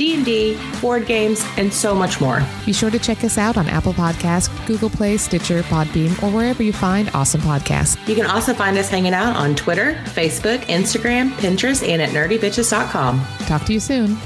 [0.00, 2.42] D&D, board games, and so much more.
[2.64, 6.62] Be sure to check us out on Apple Podcasts, Google Play, Stitcher, Podbean, or wherever
[6.62, 8.08] you find awesome podcasts.
[8.08, 13.20] You can also find us hanging out on Twitter, Facebook, Instagram, Pinterest, and at nerdybitches.com.
[13.40, 14.16] Talk to you soon.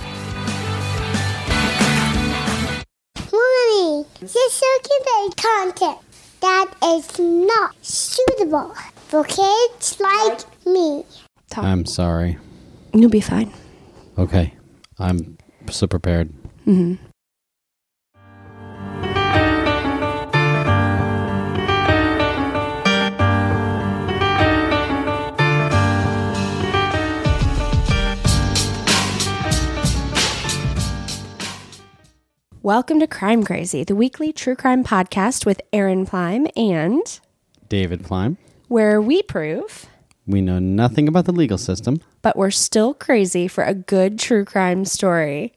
[3.33, 5.98] Mommy, you're circulating content
[6.41, 8.72] that is not suitable
[9.09, 11.05] for kids like me.
[11.56, 12.38] I'm sorry.
[12.92, 13.52] You'll be fine.
[14.16, 14.55] Okay.
[15.00, 15.34] I'm
[15.70, 16.30] so prepared.
[16.66, 16.95] Mm-hmm.
[32.62, 37.20] Welcome to Crime Crazy, the weekly true crime podcast with Aaron Plime and
[37.69, 38.39] David Plime.
[38.69, 39.86] where we prove,
[40.27, 42.00] We know nothing about the legal system.
[42.22, 45.53] but we're still crazy for a good true crime story.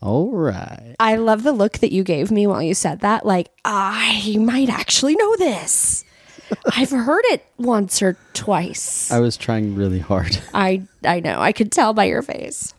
[0.00, 0.96] All right.
[0.98, 3.24] I love the look that you gave me while you said that.
[3.24, 6.04] Like, I might actually know this.
[6.76, 9.10] I've heard it once or twice.
[9.12, 10.38] I was trying really hard.
[10.52, 11.38] I I know.
[11.40, 12.74] I could tell by your face.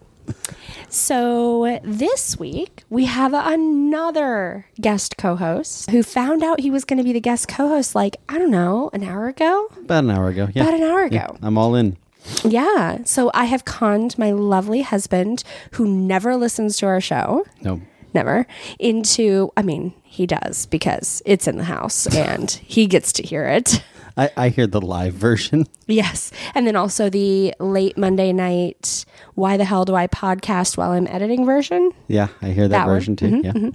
[0.89, 7.03] So this week we have another guest co-host who found out he was going to
[7.03, 9.67] be the guest co-host like I don't know an hour ago.
[9.77, 10.49] About an hour ago.
[10.53, 10.63] Yeah.
[10.63, 11.37] About an hour Yeah, ago.
[11.41, 11.97] I'm all in.
[12.43, 12.99] Yeah.
[13.05, 17.81] So I have conned my lovely husband who never listens to our show, No.
[18.13, 18.45] never,
[18.79, 23.47] into I mean he does because it's in the house and he gets to hear
[23.47, 23.83] it.
[24.15, 25.67] I, I hear the live version.
[25.85, 26.31] Yes.
[26.55, 29.03] And then also the late Monday night,
[29.35, 31.91] why the hell do I podcast while I'm editing version?
[32.07, 32.95] Yeah, I hear that, That one.
[32.95, 33.27] version too.
[33.27, 33.71] Mm-hmm, yeah.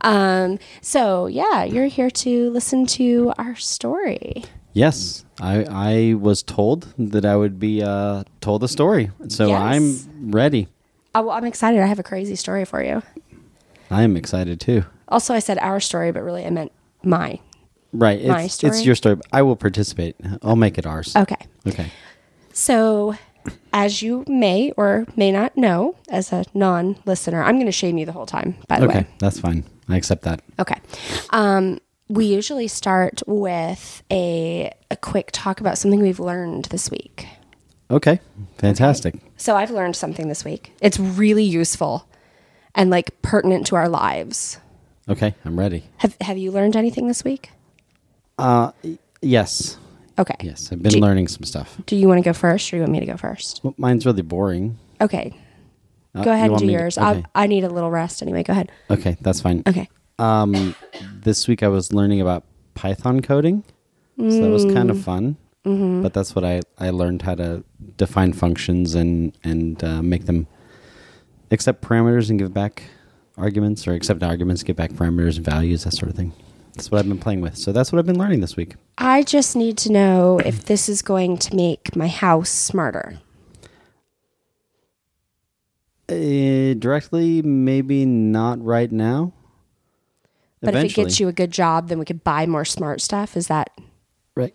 [0.00, 4.44] Um, so yeah, you're here to listen to our story.
[4.74, 5.24] Yes.
[5.40, 9.10] I I was told that I would be uh told a story.
[9.28, 9.62] So Yes.
[9.62, 10.68] I'm ready.
[11.14, 11.80] Oh, well, I'm excited.
[11.80, 13.02] I have a crazy story for you.
[13.90, 14.84] I am excited too.
[15.08, 16.72] Also, I said our story, but really I meant
[17.02, 17.40] my.
[17.92, 18.20] Right.
[18.20, 18.70] It's, story?
[18.70, 19.16] it's your story.
[19.32, 20.16] I will participate.
[20.42, 21.14] I'll make it ours.
[21.16, 21.36] Okay.
[21.66, 21.90] Okay.
[22.52, 23.16] So,
[23.72, 27.98] as you may or may not know, as a non listener, I'm going to shame
[27.98, 28.94] you the whole time, by the Okay.
[28.94, 29.00] way.
[29.00, 29.10] Okay.
[29.18, 29.64] That's fine.
[29.88, 30.42] I accept that.
[30.58, 30.80] Okay.
[31.30, 37.26] Um, we usually start with a, a quick talk about something we've learned this week.
[37.90, 38.20] Okay.
[38.58, 39.14] Fantastic.
[39.36, 40.72] So I've learned something this week.
[40.80, 42.08] It's really useful
[42.74, 44.58] and like pertinent to our lives.
[45.08, 45.34] Okay.
[45.44, 45.84] I'm ready.
[45.98, 47.50] Have Have you learned anything this week?
[49.22, 49.78] Yes.
[50.18, 50.34] Okay.
[50.40, 50.72] Yes.
[50.72, 51.76] I've been Do- learning some stuff.
[51.86, 53.60] Do you want to go first, or you want me to go first?
[53.62, 54.78] Well, mine's really boring.
[55.00, 55.34] Okay.
[56.14, 56.96] Uh, Go you ahead and want do me to- yours.
[56.98, 57.24] okay.
[57.34, 58.42] I I need a little rest anyway.
[58.42, 58.72] Go ahead.
[58.90, 59.16] okay.
[59.20, 59.62] That's fine.
[59.66, 59.88] Okay.
[60.18, 60.74] Um,
[61.22, 63.64] this week I was learning about Python coding.
[64.18, 64.90] So that was kind Mm.
[64.90, 65.36] of fun.
[65.66, 66.02] Mm-hmm.
[66.02, 67.62] But that's what I, I learned how to
[67.98, 70.46] define functions and, and uh, make them
[71.50, 72.84] accept parameters and give back
[73.36, 76.32] arguments or accept arguments, give back parameters and values, that sort of thing.
[76.76, 77.56] That's what I've been playing with.
[77.56, 78.74] So that's what I've been learning this week.
[78.98, 83.18] I just need to know if this is going to make my house smarter.
[86.08, 89.32] Uh, directly, maybe not right now.
[90.60, 93.36] But if it gets you a good job, then we could buy more smart stuff.
[93.36, 93.70] Is that
[94.34, 94.54] right,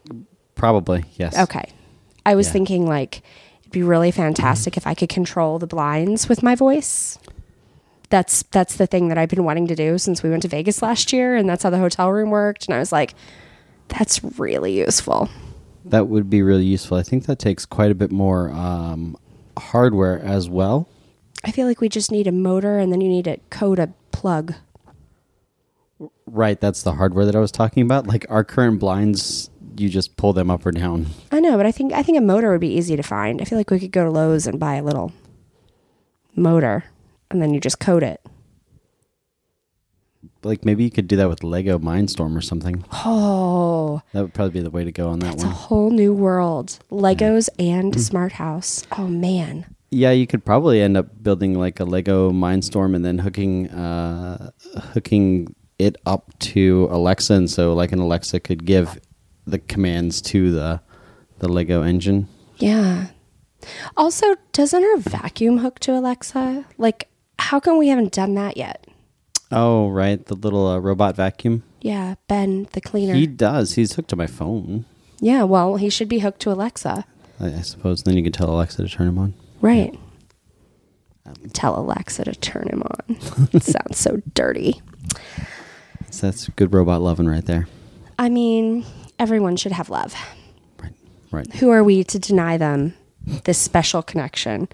[0.55, 1.37] probably yes.
[1.37, 1.71] okay?
[2.25, 2.53] I was Yeah.
[2.53, 3.23] thinking like
[3.61, 7.17] it'd be really fantastic if I could control the blinds with my voice.
[8.11, 10.81] That's that's the thing that I've been wanting to do since we went to Vegas
[10.83, 12.67] last year, and that's how the hotel room worked.
[12.67, 13.15] And I was like,
[13.87, 15.29] that's really useful.
[15.85, 16.97] That would be really useful.
[16.97, 19.17] I think that takes quite a bit more um,
[19.57, 20.87] hardware as well.
[21.43, 23.39] I feel like we just need a motor, and then you need a
[24.11, 24.53] plug.
[26.27, 28.07] Right, that's the hardware that I was talking about.
[28.07, 31.07] Like our current blinds, you just pull them up or down.
[31.31, 33.41] I know, but I think I think a motor would be easy to find.
[33.41, 35.11] I feel like we could go to Lowe's and buy a little
[36.35, 36.85] motor,
[37.31, 38.21] and then you just code it.
[40.43, 42.83] Like maybe you could do that with Lego Mindstorm or something.
[42.91, 46.13] Oh, That would probably be the way to go on that it's a whole new
[46.13, 46.79] world.
[46.91, 48.83] Legos and smart house.
[48.97, 49.65] Oh man.
[49.91, 54.51] Yeah, you could probably end up building like a Lego Mindstorm and then hooking uh,
[54.93, 58.99] hooking it up to Alexa, and so like an Alexa could give
[59.45, 60.81] the commands to the
[61.39, 62.27] the Lego engine.
[62.57, 63.07] Yeah.
[63.97, 66.65] Also, doesn't our vacuum hook to Alexa?
[66.77, 67.09] Like,
[67.41, 68.85] how come we haven't done that yet?
[69.51, 71.63] Oh, right, the little uh, robot vacuum.
[71.81, 73.13] Yeah, Ben, the cleaner.
[73.15, 73.73] He does.
[73.73, 74.85] He's hooked to my phone.
[75.19, 77.05] Yeah, well, he should be hooked to Alexa.
[77.39, 78.03] I, I suppose.
[78.03, 79.33] Then you can tell Alexa to turn him on.
[79.59, 79.97] Right.
[81.53, 83.49] Tell Alexa to turn him on.
[83.53, 84.81] it sounds so dirty.
[86.11, 87.67] So that's good robot loving right there.
[88.19, 88.85] I mean,
[89.19, 90.15] everyone should have love.
[90.81, 90.93] Right.
[91.31, 91.53] Right.
[91.55, 92.93] Who are we to deny them
[93.43, 94.69] this special connection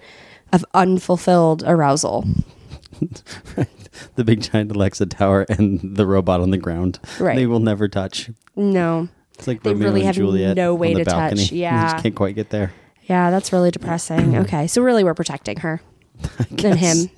[0.52, 2.26] of unfulfilled arousal?
[4.14, 7.00] The big giant Alexa tower and the robot on the ground.
[7.18, 7.34] Right.
[7.36, 8.30] They will never touch.
[8.54, 9.08] No.
[9.34, 11.14] It's like They Romeo really and have Juliet no way to touch.
[11.14, 11.44] balcony.
[11.50, 11.90] You Yeah.
[11.92, 12.72] just can't quite get there.
[13.04, 14.36] Yeah, that's really depressing.
[14.44, 15.80] Okay, so really we're protecting her
[16.50, 17.10] than him.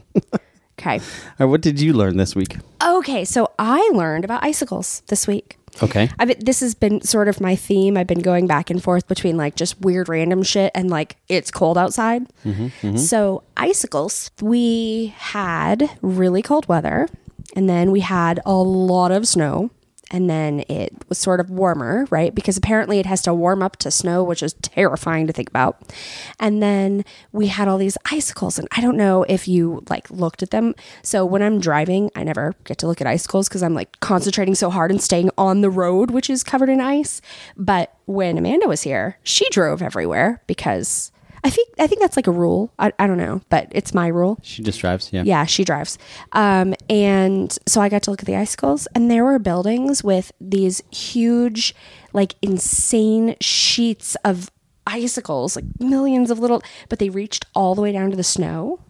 [0.78, 0.98] Okay.
[0.98, 1.00] All
[1.40, 2.56] right, what did you learn this week?
[2.82, 5.58] Okay, so I learned about icicles this week.
[5.82, 6.11] Okay.
[6.19, 7.96] I've this has been sort of my theme.
[7.96, 11.50] I've been going back and forth between like just weird random shit and like it's
[11.50, 12.26] cold outside.
[12.44, 12.96] Mm-hmm, mm-hmm.
[12.96, 17.08] So icicles, we had really cold weather,
[17.56, 19.70] and then we had a lot of snow,
[20.10, 22.34] and then it was sort of warmer, right?
[22.34, 25.92] Because apparently it has to warm up to snow, which is terrifying to think about.
[26.38, 30.42] And then we had all these icicles, and I don't know if you like looked
[30.42, 30.74] at them.
[31.02, 34.54] So when I'm driving, I never get to look at icicles because I'm like concentrating
[34.54, 37.20] so hard and staying on the road, which is covered in ice.
[37.56, 42.26] But when Amanda was here, she drove everywhere because I think I think that's like
[42.26, 42.72] a rule.
[42.78, 44.38] I, I don't know, but it's my rule.
[44.42, 45.12] She just drives.
[45.12, 45.22] Yeah.
[45.25, 45.98] Yeah, she drives.
[46.32, 50.32] Um, and so I got to look at the icicles, and there were buildings with
[50.40, 51.75] these huge,
[52.12, 54.50] like insane sheets of
[54.87, 58.81] icicles, like millions of little, but they reached all the way down to the snow,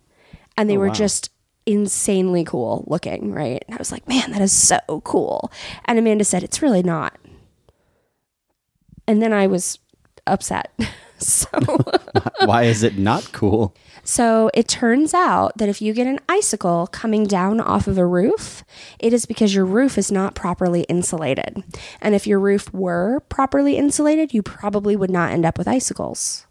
[0.56, 0.94] and they were wow.
[0.94, 1.31] just
[1.67, 3.64] insanely cool looking, right?
[3.67, 5.52] And I was like, man, that is so cool.
[5.85, 7.17] And Amanda said, it's really not.
[9.06, 9.79] And then I was
[10.26, 10.73] upset.
[11.26, 11.49] so.
[12.44, 13.75] Why is it not cool?
[14.02, 18.06] So it turns out that if you get an icicle coming down off of a
[18.06, 18.64] roof,
[18.99, 21.62] it is because your roof is not properly insulated.
[22.00, 26.46] And if your roof were properly insulated, you probably would not end up with icicles.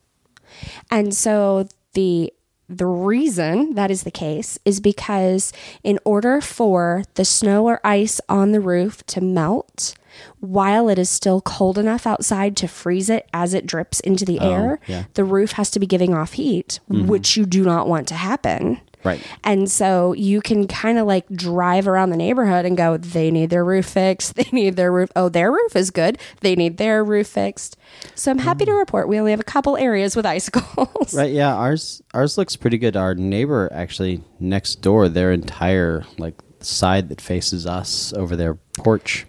[0.92, 2.32] And so the
[2.72, 5.52] the reason that is the case is because
[5.84, 9.96] in order for the snow or ice on the roof to melt
[10.40, 14.40] while it is still cold enough outside to freeze it as it drips into the
[14.40, 15.06] oh, air, yeah.
[15.14, 17.08] the roof has to be giving off heat, mm-hmm.
[17.08, 18.82] which you do not want to happen.
[19.04, 19.26] Right.
[19.44, 23.50] And so you can kind of like drive around the neighborhood and go, they need
[23.50, 24.36] their roof fixed.
[24.40, 25.12] They need their roof.
[25.18, 26.18] Oh, their roof is good.
[26.40, 27.76] They need their roof fixed.
[28.16, 28.80] So I'm happy to mm.
[28.80, 31.14] report we only have a couple areas with icicles.
[31.14, 31.34] Right.
[31.34, 31.54] Yeah.
[31.54, 32.96] Ours ours looks pretty good.
[32.96, 39.26] Our neighbor actually next door, their entire like side that faces us over their porch.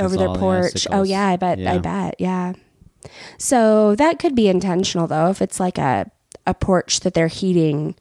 [0.00, 0.86] Over their porch.
[0.90, 1.26] Oh, yeah.
[1.28, 1.58] I bet.
[1.66, 2.16] I bet.
[2.18, 2.54] Yeah.
[3.38, 5.28] So that could be intentional though.
[5.28, 6.10] If it's like a,
[6.46, 7.94] a porch that they're heating,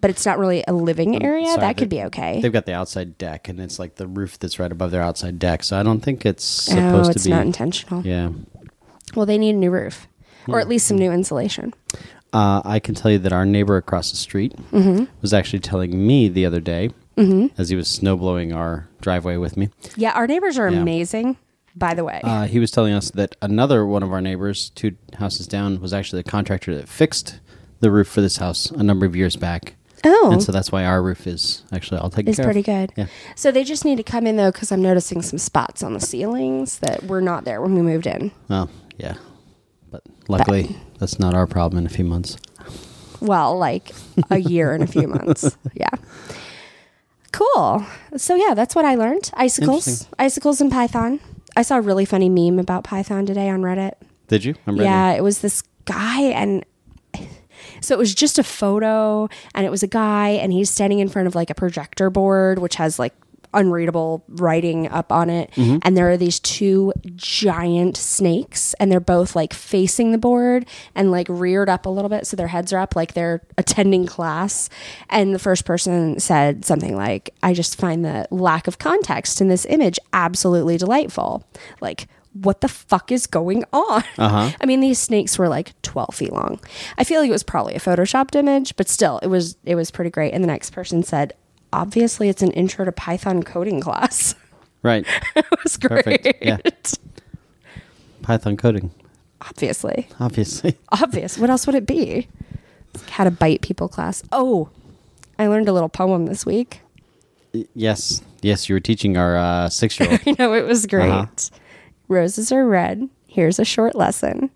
[0.00, 2.40] but it's not really a living area, Sorry, that could be okay.
[2.40, 5.38] They've got the outside deck, and it's like the roof that's right above their outside
[5.38, 5.62] deck.
[5.62, 7.34] So I don't think it's Oh, supposed it's to be.
[7.34, 8.02] not intentional.
[8.06, 8.30] yeah.
[9.14, 10.06] Well, they need a new roof
[10.48, 10.60] or Hmm.
[10.60, 11.74] at least some new insulation.
[12.32, 15.04] Uh, I can tell you that our neighbor across the street Mm-hmm.
[15.20, 16.90] was actually telling me the other day
[17.58, 19.68] as he was snow blowing our driveway with me.
[19.96, 20.80] Yeah, our neighbors are Yeah.
[20.80, 21.36] amazing,
[21.76, 22.20] by the way.
[22.24, 25.92] Uh, he was telling us that another one of our neighbors, two houses down, was
[25.92, 27.40] actually the contractor that fixed
[27.80, 29.74] the roof for this house a number of years back.
[30.04, 32.60] oh, And so that's why our roof is actually all taken is care It's pretty
[32.60, 32.88] of.
[32.88, 32.92] good.
[32.96, 33.06] Yeah.
[33.36, 36.00] So they just need to come in though, because I'm noticing some spots on the
[36.00, 38.30] ceilings that were not there when we moved in.
[38.48, 39.14] Well, yeah.
[39.90, 42.36] But luckily, that's not our problem in a few months.
[43.20, 43.92] Well, like
[44.30, 45.56] a year and a few months.
[45.74, 45.90] Yeah.
[47.32, 47.84] Cool.
[48.16, 49.30] So yeah, that's what I learned.
[49.34, 51.20] Icicles, icicles and Python.
[51.56, 53.92] I saw a really funny meme about Python today on Reddit.
[54.28, 54.54] Did you?
[54.66, 54.84] I'm ready.
[54.84, 56.64] Yeah, it was this guy and
[57.80, 61.08] so it was just a photo and it was a guy and he's standing in
[61.08, 63.14] front of like a projector board which has like
[63.52, 69.34] unreadable writing up on it and there are these two giant snakes and they're both
[69.34, 72.78] like facing the board and like reared up a little bit so their heads are
[72.78, 74.68] up like they're attending class
[75.08, 79.48] and the first person said something like i just find the lack of context in
[79.48, 81.44] this image absolutely delightful
[81.80, 84.04] like what the fuck is going on?
[84.18, 84.50] Uh-huh.
[84.60, 86.60] I mean, these snakes were like 12 feet long.
[86.96, 89.90] I feel like it was probably a photoshopped image, but still, it was it was
[89.90, 90.32] pretty great.
[90.32, 91.34] And the next person said,
[91.72, 94.34] "Obviously, it's an intro to Python coding class."
[94.82, 95.04] Right.
[95.36, 96.04] it was great.
[96.06, 96.56] Perfect, yeah.
[98.22, 98.90] Python coding,
[99.42, 100.78] Obviously, obviously.
[100.92, 101.36] obvious.
[101.36, 102.28] What else would it be?
[103.10, 104.22] How to bite people class.
[104.32, 104.70] Oh,
[105.38, 106.80] I learned a little poem this week.
[107.74, 108.22] Yes.
[108.42, 110.20] Yes, you were teaching our uh, six year old.
[110.24, 111.10] You know, it was great.
[111.10, 111.26] Uh-huh.
[112.08, 113.08] Roses are red.
[113.26, 114.50] Here's a short lesson.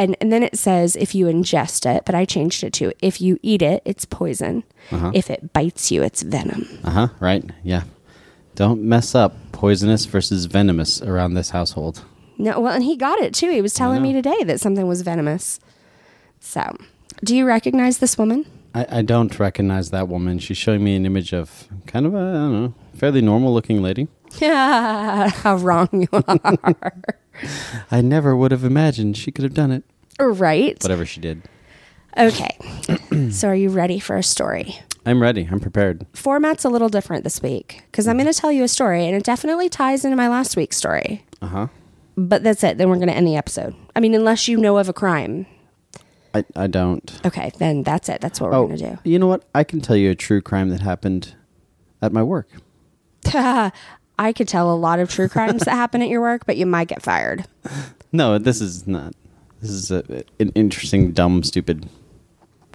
[0.00, 3.20] And and then it says if you ingest it, but I changed it to if
[3.20, 4.64] you eat it, it's poison.
[4.90, 6.66] If it bites you, it's venom.
[6.82, 7.08] Uh huh.
[7.20, 7.44] Right.
[7.62, 7.82] Yeah.
[8.54, 12.02] Don't mess up poisonous versus venomous around this household.
[12.38, 13.50] No, well, and he got it too.
[13.50, 15.60] He was telling me today that something was venomous.
[16.40, 16.62] So,
[17.22, 18.46] do you recognize this woman?
[18.74, 20.38] I, I don't recognize that woman.
[20.38, 23.82] She's showing me an image of kind of a I don't know, fairly normal looking
[23.82, 24.08] lady.
[24.38, 26.94] Yeah, How wrong you are.
[27.90, 29.84] I never would have imagined she could have done it.
[30.28, 30.76] Right.
[30.82, 31.42] Whatever she did.
[32.16, 32.56] Okay.
[33.30, 34.78] so, are you ready for a story?
[35.06, 35.48] I'm ready.
[35.50, 36.06] I'm prepared.
[36.12, 39.16] Format's a little different this week because I'm going to tell you a story, and
[39.16, 41.24] it definitely ties into my last week's story.
[41.40, 41.66] Uh huh.
[42.16, 42.76] But that's it.
[42.78, 43.74] Then we're going to end the episode.
[43.96, 45.46] I mean, unless you know of a crime.
[46.34, 47.20] I, I don't.
[47.24, 48.20] Okay, then that's it.
[48.20, 48.98] That's what we're Oh, going to do.
[49.10, 49.44] you know what?
[49.54, 51.34] I can tell you a true crime that happened
[52.02, 52.48] at my work.
[53.26, 56.66] I could tell a lot of true crimes that happen at your work, but you
[56.66, 57.46] might get fired.
[58.12, 59.14] No, this is not.
[59.60, 61.88] This is a, an interesting, dumb, stupid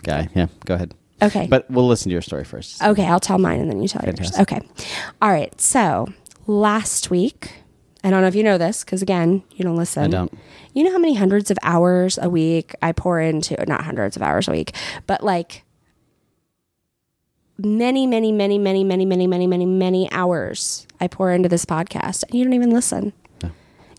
[0.04, 0.30] guy.
[0.36, 0.94] Yeah, go ahead.
[1.22, 1.48] Okay.
[1.48, 2.82] But we'll listen to your story first.
[2.82, 4.38] Okay, I'll tell mine and then you tell yours.
[4.40, 4.60] Okay.
[5.22, 5.60] All right.
[5.60, 6.08] So
[6.46, 7.54] last week,
[8.04, 10.04] I don't know if you know this because again, you don't listen.
[10.04, 10.38] I don't.
[10.74, 14.22] You know how many hundreds of hours a week I pour into, not hundreds of
[14.22, 14.76] hours a week,
[15.08, 15.64] but like
[17.58, 22.24] many, many, many, many, many, many, many, many, many hours I pour into this podcast
[22.24, 23.14] and you don't even listen.
[23.42, 23.52] No.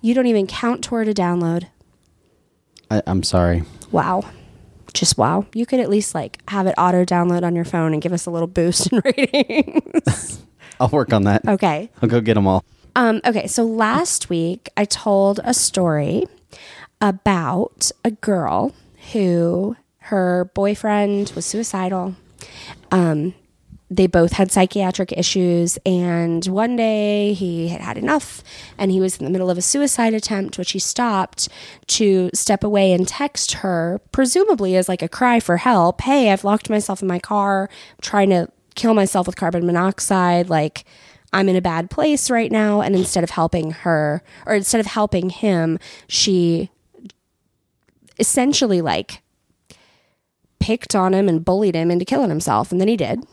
[0.02, 1.68] You don't even count toward a download.
[2.90, 3.64] I, I'm sorry.
[3.90, 4.24] Wow.
[4.94, 5.46] Just wow.
[5.54, 8.26] You could at least like have it auto download on your phone and give us
[8.26, 10.42] a little boost in ratings.
[10.80, 11.46] I'll work on that.
[11.46, 11.90] okay.
[12.02, 12.64] I'll go get them all.
[12.94, 16.24] Um, okay, so last week I told a story
[17.00, 18.72] about a girl
[19.12, 22.14] who her boyfriend was suicidal.
[22.90, 23.34] Um,
[23.88, 28.42] they both had psychiatric issues, and one day he had had enough
[28.76, 31.48] and he was in the middle of a suicide attempt, which he stopped
[31.86, 36.44] to step away and text her, presumably as like a cry for help Hey, I've
[36.44, 40.48] locked myself in my car, I'm trying to kill myself with carbon monoxide.
[40.48, 40.84] Like,
[41.32, 42.80] I'm in a bad place right now.
[42.80, 46.70] And instead of helping her, or instead of helping him, she
[48.18, 49.22] essentially like
[50.60, 52.70] picked on him and bullied him into killing himself.
[52.70, 53.24] And then he did.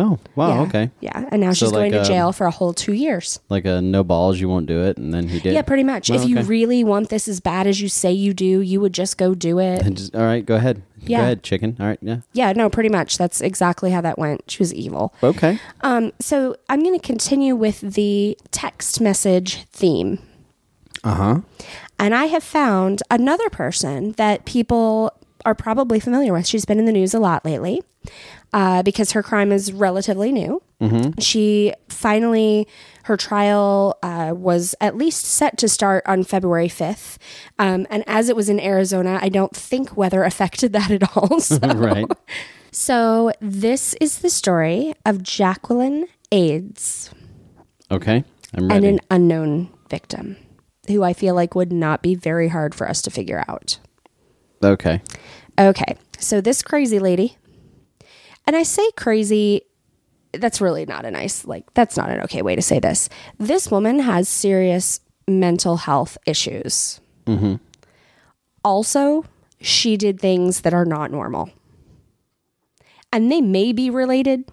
[0.00, 0.48] Oh, wow.
[0.48, 0.60] yeah.
[0.62, 0.90] Okay.
[1.00, 1.28] Yeah.
[1.30, 3.38] And now So she's going like, to jail um, for a whole two years.
[3.50, 5.52] Like a no balls, you won't do it, and then he did.
[5.52, 6.08] Yeah, pretty much.
[6.08, 8.94] Well, if you really want this as bad as you say you do, you would
[8.94, 9.82] just go do it.
[9.94, 10.82] Just- all right, go ahead.
[11.02, 11.18] Yeah.
[11.18, 11.76] Go ahead, chicken.
[11.78, 12.20] All right, yeah.
[12.32, 13.18] Yeah, no, pretty much.
[13.18, 14.50] That's exactly how that went.
[14.50, 15.14] She was evil.
[15.22, 15.58] Okay.
[15.82, 20.18] Um, so I'm going to continue with the text message theme.
[21.04, 21.40] Uh huh.
[21.98, 25.12] And I have found another person that people
[25.44, 26.46] are probably familiar with.
[26.46, 27.82] She's been in the news a lot lately
[28.52, 30.62] uh, because her crime is relatively new.
[31.18, 32.66] She finally,
[33.04, 37.18] her trial uh, was at least set to start on February 5th.
[37.58, 41.38] Um, and as it was in Arizona, I don't think weather affected that at all.
[41.40, 42.06] So, right.
[42.72, 47.10] so this is the story of Jacqueline Ades
[47.90, 48.24] Okay.
[48.54, 50.36] I'm and an unknown victim
[50.88, 53.78] who I feel like would not be very hard for us to figure out.
[54.64, 55.02] okay.
[55.58, 57.36] Okay, so this crazy lady,
[58.50, 59.62] and I say crazy,
[60.32, 63.08] that's really not a nice, like, that's not an okay way to say this.
[63.38, 67.00] This woman has serious mental health issues.
[67.26, 67.54] Mm-hmm.
[68.64, 69.24] Also,
[69.60, 71.50] she did things that are not normal.
[73.12, 74.50] And they may be related.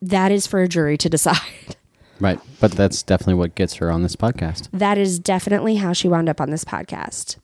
[0.00, 1.76] That is for a jury to decide.
[2.18, 2.40] Right.
[2.60, 4.70] But that's definitely what gets her on this podcast.
[4.72, 7.36] That is definitely how she wound up on this podcast.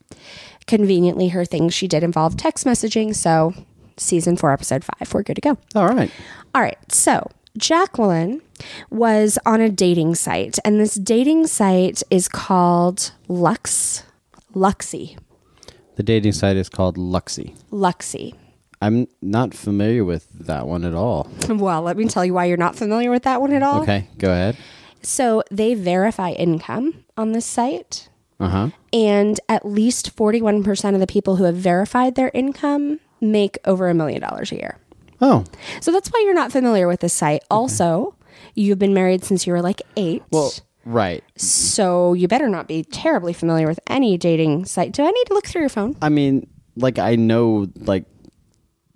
[0.67, 3.15] Conveniently, her things she did involve text messaging.
[3.15, 3.53] So,
[3.97, 5.59] season four, episode five, we're good to go.
[5.75, 6.11] All right.
[6.55, 6.79] All right.
[6.93, 8.43] So, Jacqueline
[8.91, 14.03] was on a dating site, and this dating site is called Lux,
[14.55, 15.17] Luxy,
[15.97, 17.55] The dating site is called Luxy.
[17.71, 18.35] Luxy.
[18.83, 21.31] I'm not familiar with that one at all.
[21.49, 23.83] Well, let me tell you why you're not familiar with that one at all.
[23.83, 24.57] Okay, go ahead.
[25.03, 28.09] So, they verify income on this site.
[28.39, 28.69] Uh huh.
[28.93, 33.95] and at least 41% of the people who have verified their income make over a
[33.95, 34.79] million dollars a year.
[35.21, 35.45] Oh,
[35.81, 37.43] So that's why you're not familiar with this site.
[37.51, 38.15] Also,
[38.55, 40.23] you've been married since you were like eight.
[40.31, 40.53] well,
[40.85, 41.25] right.
[41.37, 44.93] so you better not be terribly familiar with any dating site.
[44.93, 45.97] Do I need to look through your phone?
[46.03, 46.47] I mean,
[46.77, 48.05] like I know, like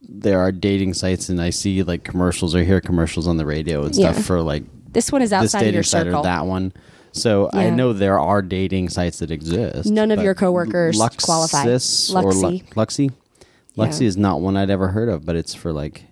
[0.03, 3.85] there are dating sites, and I see like commercials or hear commercials on the radio
[3.85, 4.23] and stuff Yeah.
[4.23, 6.21] for like This one is this outside of dating your site circle.
[6.21, 6.73] or that one.
[7.12, 7.75] So I Yeah.
[7.75, 9.89] know there are dating sites that exist.
[9.91, 11.65] None of but your coworkers Luxus qualify.
[11.65, 13.12] or Lu- Luxy.
[13.77, 14.09] Luxy Yeah.
[14.09, 16.05] is not one I'd ever heard of, but it's for like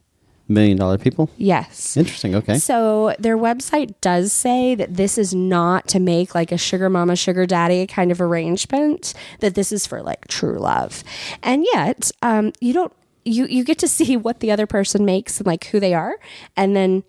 [0.50, 1.28] million dollar people.
[1.36, 1.96] Yes.
[1.96, 2.34] Interesting.
[2.34, 2.58] Okay.
[2.58, 7.16] So their website does say that this is not to make like a sugar mama,
[7.16, 11.04] sugar daddy kind of arrangement, that this is for like true love.
[11.42, 12.92] And yet, um, you don't
[13.24, 16.16] you you get to see what the other person makes and like who they are
[16.56, 17.02] and then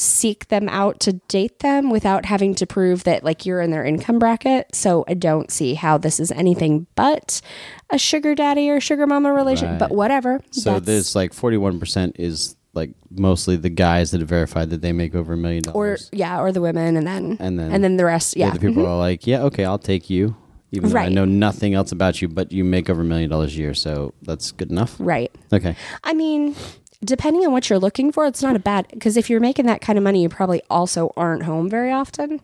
[0.00, 3.84] seek them out to date them without having to prove that like you're in their
[3.84, 4.74] income bracket.
[4.74, 7.42] So I don't see how this is anything but
[7.90, 9.68] a sugar daddy or sugar mama relation.
[9.72, 9.78] Right.
[9.78, 10.40] But whatever.
[10.52, 15.14] So there's like 41% is like mostly the guys that have verified that they make
[15.14, 16.08] over a million dollars.
[16.12, 18.36] or yeah, or the women, and then And then- and then the rest.
[18.36, 18.88] Yeah, The people Mhm.
[18.88, 20.34] are like, yeah, okay, I'll take you.
[20.72, 23.56] Even though I know nothing else about you, but you make over a million dollars
[23.56, 24.94] a year, so that's good enough.
[25.00, 25.32] right.
[25.52, 25.74] Okay.
[26.04, 26.54] I mean,
[27.04, 29.80] depending on what you're looking for, it's not a bad because if you're making that
[29.80, 32.40] kind of money, you probably also aren't home very often.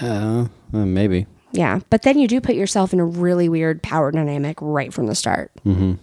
[0.00, 1.26] Uh, uh, maybe.
[1.52, 5.06] Yeah, but then you do put yourself in a really weird power dynamic right from
[5.06, 5.50] the start.
[5.64, 5.94] Mm-hmm.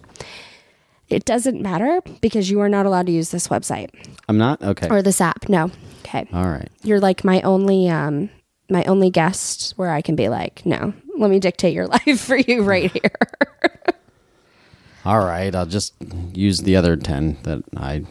[1.08, 3.90] It doesn't matter because you are not allowed to use this website
[4.28, 4.60] I'm not?
[4.60, 4.88] Okay.
[4.88, 5.48] or this app.
[5.48, 5.70] No.
[6.00, 6.26] Okay.
[6.32, 6.68] All right.
[6.82, 8.28] You're like my only um
[8.68, 12.36] my only guest where I can be like, no, let me dictate your life for
[12.36, 13.70] you right here.
[15.06, 15.54] All right.
[15.54, 15.94] I'll just
[16.34, 18.04] use the other 10 that I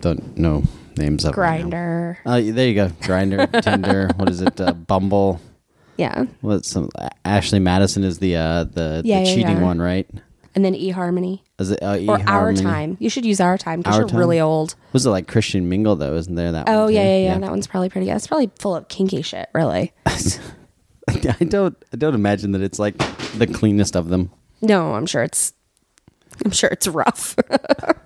[0.00, 0.62] don't know
[0.98, 1.36] names of.
[1.36, 1.70] right now.
[1.76, 2.16] Grindr.
[2.26, 2.88] Uh, there you go.
[3.00, 4.10] Grindr, Tinder.
[4.16, 4.60] What is it?
[4.60, 5.40] Uh, Bumble.
[5.96, 6.26] Yeah.
[6.42, 6.90] What's some?
[7.24, 9.62] Ashley Madison is the uh, the, Yeah, the yeah, cheating yeah.
[9.62, 10.08] one, right?
[10.54, 11.40] And then eHarmony.
[11.58, 12.62] Is it uh, Or Our eHarmony?
[12.62, 12.96] Time.
[13.00, 14.18] You should use Our Time because Our you're Time?
[14.18, 14.74] really old.
[14.92, 16.14] Was it like Christian Mingle though?
[16.14, 16.68] Isn't there that?
[16.68, 17.08] Oh one yeah, too?
[17.08, 18.16] yeah, yeah, That one's probably pretty good.
[18.16, 19.92] It's probably full of kinky shit, really.
[20.06, 21.76] I don't.
[21.92, 22.96] I don't imagine that it's like
[23.38, 24.30] the cleanest of them.
[24.60, 25.52] No, I'm sure it's
[26.44, 27.36] I'm sure it's rough.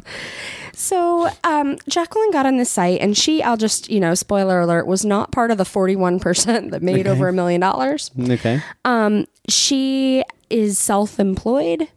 [0.72, 4.86] so um, Jacqueline got on this site and she, I'll just, you know, spoiler alert,
[4.86, 8.10] was not part of the 41% that made over a million dollars.
[8.18, 8.60] Okay.
[8.84, 11.88] Um, she is self-employed.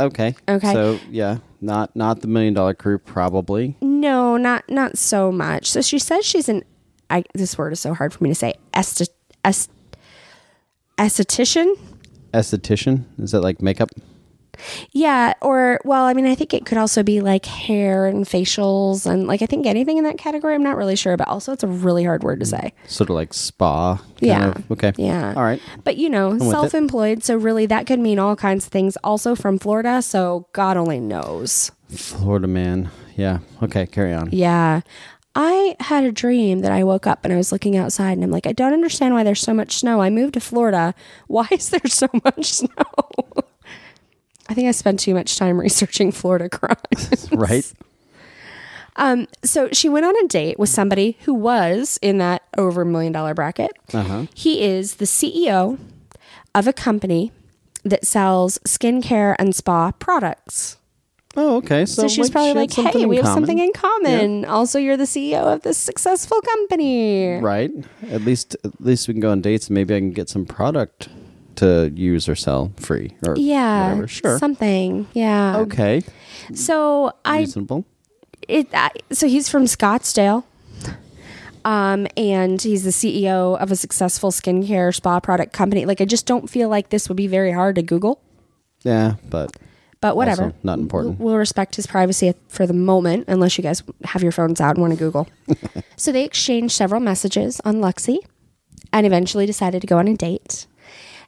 [0.00, 0.34] Okay.
[0.48, 0.72] Okay.
[0.72, 3.76] So yeah, not not the million dollar crew probably.
[3.80, 5.70] No, not not so much.
[5.70, 6.64] So she says she's an
[7.10, 8.54] I this word is so hard for me to say.
[8.74, 9.08] Est,
[9.44, 9.70] est,
[10.98, 11.78] esthetician?
[12.32, 13.90] Esthetician is that like makeup?
[14.92, 19.10] Yeah, or well, I mean, I think it could also be like hair and facials
[19.10, 20.54] and like I think anything in that category.
[20.54, 22.50] I'm not really sure, but also it's a really hard word to mm.
[22.50, 22.72] say.
[22.86, 24.00] Sort of like spa.
[24.20, 24.50] Yeah.
[24.50, 24.70] of.
[24.72, 24.92] Okay.
[24.96, 25.34] Yeah.
[25.36, 25.60] All right.
[25.84, 28.96] But you know, self-employed, so really that could mean all kinds of things.
[29.04, 31.70] Also from Florida, so God only knows.
[31.88, 32.90] Florida man.
[33.16, 33.38] Yeah.
[33.62, 33.86] Okay.
[33.86, 34.30] Carry on.
[34.32, 34.80] Yeah.
[35.36, 38.30] I had a dream that I woke up and I was looking outside and I'm
[38.30, 40.00] like, I don't understand why there's so much snow.
[40.00, 40.94] I moved to Florida.
[41.26, 42.68] Why is there so much snow?
[44.48, 47.28] I think I spent too much time researching Florida crimes.
[47.32, 47.72] Right.
[49.44, 53.12] so she went on a date with somebody who was in that over a million
[53.12, 53.72] dollar bracket.
[53.92, 54.26] Uh-huh.
[54.34, 55.78] He is the CEO
[56.54, 57.32] of a company
[57.84, 60.76] that sells skincare and spa products.
[61.36, 61.84] Oh, okay.
[61.84, 63.36] So, So, she's like, probably she like, "Hey, we have common.
[63.42, 64.44] something in common.
[64.44, 67.72] Also, you're the CEO of this successful company." Right.
[68.08, 70.46] At least at least we can go on dates and maybe I can get some
[70.46, 71.08] product
[71.56, 74.08] to use or sell free or Yeah, whatever.
[74.08, 74.38] Sure.
[74.38, 75.06] something.
[75.12, 75.58] Yeah.
[75.58, 76.02] okay.
[76.54, 77.84] So I Reasonable.
[78.48, 80.44] it I, so he's from Scottsdale.
[81.64, 85.86] Um, and he's the CEO of a successful skincare spa product company.
[85.86, 88.20] Like, I just don't feel like this would be very hard to Google,
[88.82, 89.56] Yeah, but
[90.02, 90.42] but whatever.
[90.44, 91.18] Also not important.
[91.18, 94.82] We'll, respect his privacy for the moment, unless you guys have your phones out and
[94.82, 95.26] want to Google.
[95.96, 98.18] so they exchanged several messages on Luxy
[98.92, 100.66] and eventually decided to go on a date.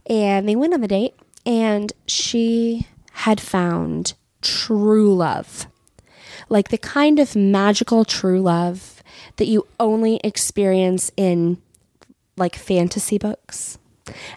[0.09, 1.15] And they went on the date,
[1.45, 5.67] and she had found true love
[6.49, 9.03] like the kind of magical true love
[9.37, 11.59] that you only experience in
[12.37, 13.79] like fantasy books.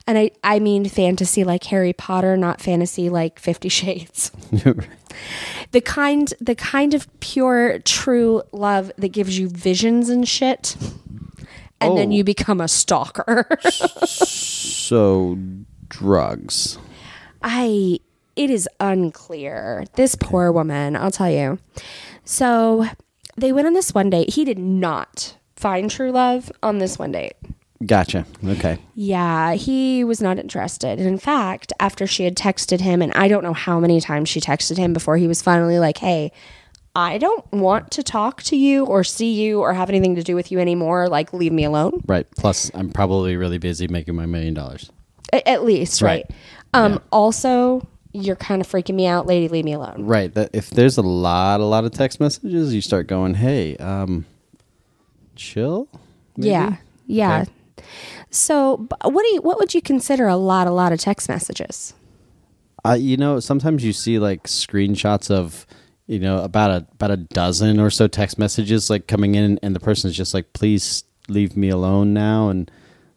[0.07, 4.31] And I, I mean fantasy like Harry Potter, not fantasy like Fifty Shades.
[5.71, 10.75] the kind the kind of pure true love that gives you visions and shit.
[11.81, 12.15] And then Oh.
[12.15, 13.47] you become a stalker.
[14.05, 15.37] so
[15.89, 16.77] drugs.
[17.41, 17.99] I
[18.35, 19.85] it is unclear.
[19.95, 21.59] This poor woman, I'll tell you.
[22.25, 22.85] So
[23.35, 24.33] they went on this one date.
[24.33, 27.33] He did not find true love on this one date.
[27.85, 28.25] Gotcha.
[28.45, 28.77] Okay.
[28.95, 30.99] Yeah, he was not interested.
[30.99, 34.27] And in fact, after she had texted him, and I don't know how many times
[34.27, 36.31] she texted him before he was finally like, hey,
[36.99, 40.35] I don't want to talk to you or see you or have anything to do
[40.35, 41.07] with you anymore.
[41.09, 42.03] Like, leave me alone.
[42.07, 42.27] Right.
[42.37, 44.91] Plus, I'm probably really busy making my million dollars.
[45.33, 46.25] A- At least, right?
[46.29, 46.35] Right.
[46.73, 46.99] Um, Yeah.
[47.11, 49.47] Also, you're kind of freaking me out, lady.
[49.47, 50.05] Leave me alone.
[50.05, 50.33] Right.
[50.33, 54.25] That if there's a lot, a lot of text messages, you start going, "Hey, um,
[55.35, 55.87] chill."
[56.37, 56.49] maybe?
[56.49, 56.75] Yeah.
[57.07, 57.41] Yeah.
[57.41, 57.85] Okay.
[58.31, 61.29] So, b- what do you what would you consider a lot a lot of text
[61.29, 61.93] messages?
[62.85, 65.65] Uh, you know, sometimes you see like screenshots of,
[66.09, 69.75] you know, about a about a dozen or so text messages like coming in, and
[69.75, 72.69] the person's just like, "Please leave me alone now," and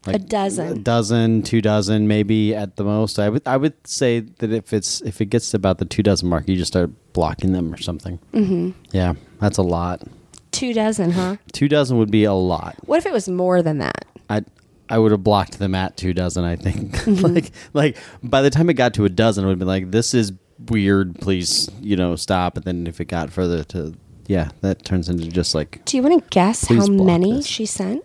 [0.06, 0.68] like A dozen.
[0.72, 3.18] a dozen, two dozen, maybe at the most.
[3.18, 6.02] I would I would say that if it's if it gets to about the two
[6.02, 8.18] dozen mark, you just start blocking them or something.
[8.34, 8.70] Mm-hmm.
[8.92, 10.02] Yeah, that's a lot.
[10.50, 11.36] Two dozen, huh?
[11.52, 12.76] Two dozen would be a lot.
[12.84, 14.04] What if it was more than that?
[14.28, 14.42] I
[14.90, 16.44] I would have blocked them at two dozen.
[16.44, 16.92] I think.
[17.02, 17.34] Mm-hmm.
[17.34, 19.92] like like by the time it got to a dozen, it would have been like,
[19.92, 20.32] "This is
[20.68, 21.16] weird.
[21.16, 23.94] Please, you know, stop." And then if it got further to,
[24.26, 27.46] yeah, that turns into just like, Do you want to guess how many this.
[27.46, 28.04] she sent?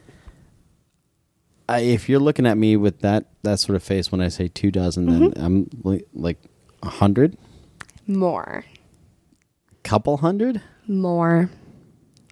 [1.69, 4.47] I, if you're looking at me with that that sort of face when I say
[4.47, 5.43] two dozen, then Mm-hmm.
[5.45, 6.37] I'm like like
[6.83, 7.37] a hundred,
[8.07, 8.63] More.
[9.83, 10.61] couple hundred.
[10.87, 11.49] More.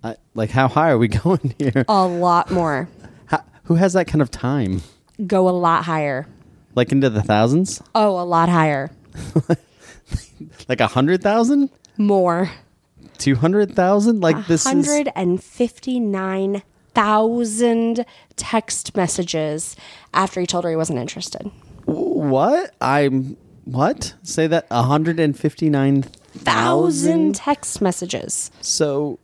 [0.04, 1.84] I, like how high are we going here?
[1.90, 2.88] A lot more.
[3.26, 4.82] How, who has that kind of time?
[5.28, 6.28] Go a lot higher.
[6.76, 7.82] Like into the thousands?
[7.94, 8.92] Oh, a lot higher.
[10.70, 11.70] Like a hundred thousand?
[11.98, 12.52] More.
[13.18, 14.20] Two hundred thousand?
[14.22, 14.66] Like this is
[16.96, 19.76] 159,000 text messages
[20.14, 21.50] after he told her he wasn't interested.
[21.86, 22.74] what?
[22.82, 24.14] I'm what?
[24.24, 27.36] Say that a hundred and fifty nine Thousand thousand.
[27.36, 28.52] text messages.
[28.62, 29.20] So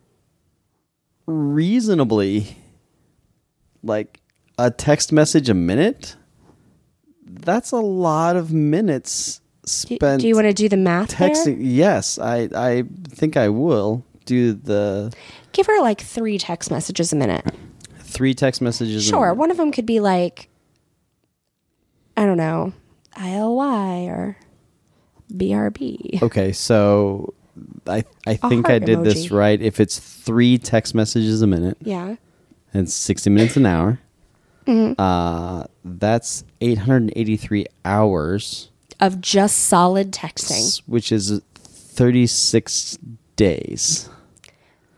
[1.26, 2.56] reasonably,
[3.82, 4.20] like
[4.58, 6.16] a text message a minute.
[7.24, 10.20] That's a lot of minutes spent.
[10.22, 11.32] do you want to do the math there?
[11.50, 15.12] Yes, I I think I will do the
[15.52, 17.44] Give her like three text messages a minute.
[18.00, 19.06] three text messages.
[19.06, 19.34] a Sure.
[19.34, 20.48] One of them could be like,
[22.16, 22.72] I don't know,
[23.16, 24.36] ILY or
[25.32, 26.22] BRB.
[26.22, 27.34] Okay, so
[27.86, 29.60] I I think I did this right.
[29.60, 32.16] If it's three text messages a minute Yeah.
[32.74, 33.98] and sixty minutes an hour,
[34.66, 35.00] Mm-hmm.
[35.00, 38.70] uh, that's eight hundred and eighty three hours,
[39.02, 40.80] Of just solid texting.
[40.86, 42.96] which is thirty six
[43.36, 44.08] days.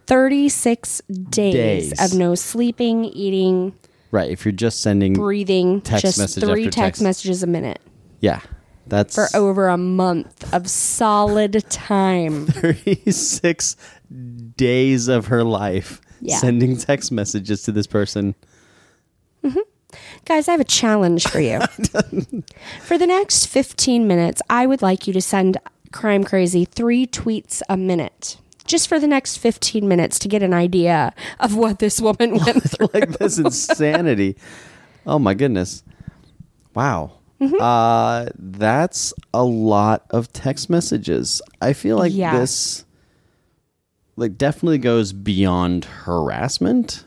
[0.06, 1.54] 36 days,
[1.90, 1.92] Days.
[2.12, 3.74] of no sleeping, eating,
[4.10, 4.30] Right.
[4.30, 7.02] If you're just sending, breathing, Text just message three after text, text.
[7.02, 7.80] messages a minute
[8.20, 8.40] yeah,
[8.86, 12.46] that's for over a month of solid time.
[12.48, 13.76] thirty six
[14.56, 16.36] days of her life Yeah.
[16.36, 18.34] sending text messages to this person.
[19.42, 19.58] Mm-hmm.
[20.24, 21.60] Guys, I have a challenge for you.
[22.82, 25.58] for the next 15 minutes, I would like you to send
[25.92, 28.38] Crime Crazy three tweets a minute.
[28.66, 32.62] Just for the next 15 minutes to get an idea of what this woman went
[32.62, 32.88] through.
[32.94, 34.36] like this insanity.
[35.06, 35.82] Oh my goodness.
[36.74, 37.12] Wow.
[37.40, 37.56] Mm-hmm.
[37.60, 41.42] Uh that's a lot of text messages.
[41.60, 42.38] I feel like Yeah.
[42.38, 42.84] this
[44.16, 47.04] like definitely goes beyond harassment.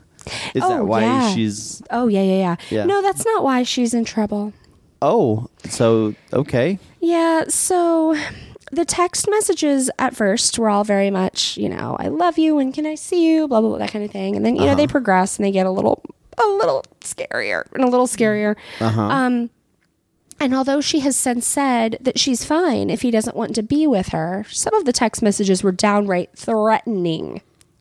[0.54, 1.34] Is Oh, that why yeah.
[1.34, 2.84] she's Oh, yeah, yeah, yeah, Yeah.
[2.84, 4.52] No, that's not why she's in trouble.
[5.00, 6.78] Oh, so okay.
[7.00, 8.16] Yeah, so
[8.72, 12.74] the text messages at first were all very much, you know, I love you and
[12.74, 14.34] can I see you, blah blah blah, that kind of thing.
[14.36, 16.02] And then you know they progress and they get a little,
[16.36, 18.56] a little scarier and a little scarier.
[18.80, 19.50] Uh Um,
[20.40, 23.86] and although she has since said that she's fine if he doesn't want to be
[23.86, 27.40] with her, some of the text messages were downright threatening.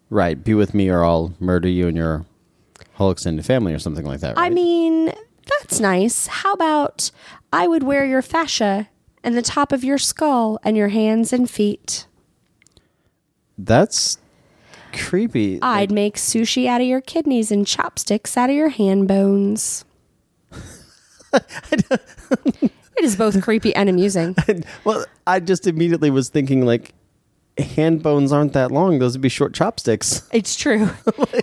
[0.10, 0.42] Right.
[0.44, 2.26] Be with me or I'll murder you and your
[2.98, 4.38] whole extended family or something like that.
[4.38, 5.14] I mean,
[5.46, 6.28] that's nice.
[6.28, 7.12] How about
[7.54, 8.90] I would wear your fascia
[9.24, 12.06] and the top of your skull and your hands and feet?
[13.58, 14.18] that's
[14.94, 15.60] creepy.
[15.62, 19.84] I'd make sushi out of your kidneys and chopsticks out of your hand bones.
[21.34, 22.00] it
[23.02, 24.36] is both creepy and amusing.
[24.84, 26.94] well, I just immediately was thinking like
[27.58, 29.00] hand bones aren't that long.
[29.00, 30.24] Those would be short chopsticks.
[30.38, 30.90] It's true.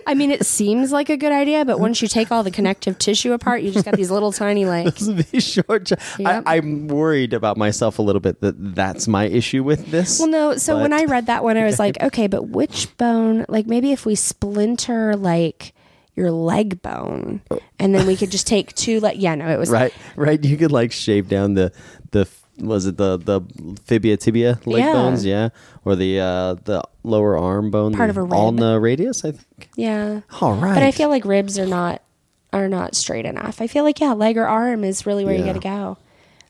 [0.07, 2.97] I mean, it seems like a good idea, but once you take all the connective
[2.97, 4.85] tissue apart, you just got these little tiny like.
[4.95, 5.87] Those would be short.
[5.87, 6.43] Cho- Yep.
[6.45, 10.19] I, I'm worried about myself a little bit that that's my issue with this.
[10.19, 10.55] Well, no.
[10.57, 13.45] So when I read that one, I was like, okay, but which bone?
[13.49, 15.73] Like maybe if we splinter like
[16.15, 17.41] your leg bone,
[17.77, 19.01] and then we could just take two.
[19.01, 20.41] Like yeah, no, it was right, right.
[20.41, 21.73] You could like shave down the
[22.11, 22.25] the
[22.59, 23.41] was it the the
[23.85, 24.93] fibia tibia leg Yeah.
[24.93, 25.49] bones, yeah,
[25.83, 28.33] or the uh the lower arm bone, Part the of a rib.
[28.33, 29.69] ulna radius, I think.
[29.75, 30.21] yeah.
[30.41, 32.01] All right, But I feel like ribs are not
[32.53, 33.61] are not straight enough.
[33.61, 35.97] I feel like yeah, leg or arm is really where you got to go.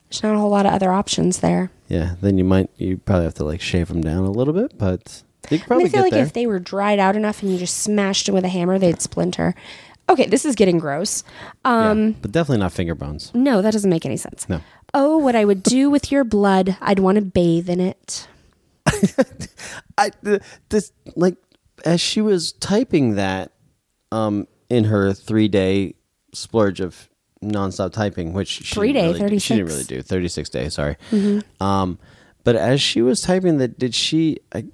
[0.08, 1.70] There's not a whole lot of other options there.
[1.88, 2.14] yeah.
[2.20, 5.22] Then you might you probably have to like shave them down a little bit, but
[5.50, 6.24] you could I, mean, probably I feel like there.
[6.24, 9.00] if they were dried out enough and you just smashed them with a hammer, they'd
[9.02, 9.54] splinter.
[10.08, 11.24] Okay, this is getting gross.
[11.64, 13.32] Yeah, Um, but definitely not finger bones.
[13.34, 14.48] no, that doesn't make any sense.
[14.48, 14.60] No.
[14.94, 18.28] Oh, what I would do with your blood, I'd want to bathe in it.
[19.98, 20.10] I
[20.68, 21.36] this like
[21.84, 23.52] as she was typing that
[24.12, 25.94] um in her three day
[26.32, 27.08] splurge of
[27.42, 30.48] nonstop typing, which she Three didn't day, really do- she didn't really do thirty six
[30.48, 30.74] days.
[30.74, 30.96] Sorry,
[31.60, 31.98] um,
[32.44, 34.66] but as she was typing that, did she I,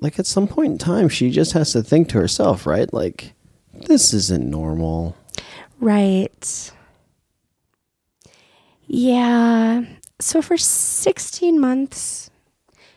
[0.00, 2.92] like at some point in time she just has to think to herself, right?
[2.92, 3.34] Like
[3.72, 5.16] this isn't normal.
[5.80, 6.72] Right.
[8.86, 9.84] Yeah.
[10.20, 12.30] So for 16 months,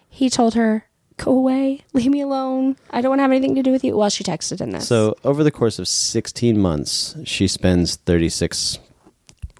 [0.10, 2.76] he told her go away, leave me alone.
[2.90, 3.96] I don't want to have anything to do with you.
[3.96, 4.88] Well, she texted in this.
[4.88, 8.80] So over the course of 16 months, she spends 36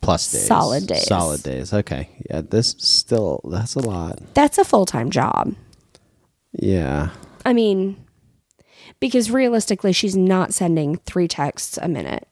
[0.02, 0.48] plus days.
[0.48, 1.08] Solid days.
[1.08, 1.74] Solid days.
[1.74, 2.10] Okay.
[2.30, 4.20] Yeah, this still that's a lot.
[4.34, 5.56] that's a full time job.
[6.52, 7.10] Yeah.
[7.46, 8.03] I mean,
[9.04, 12.26] because realistically, she's not sending three texts a minute.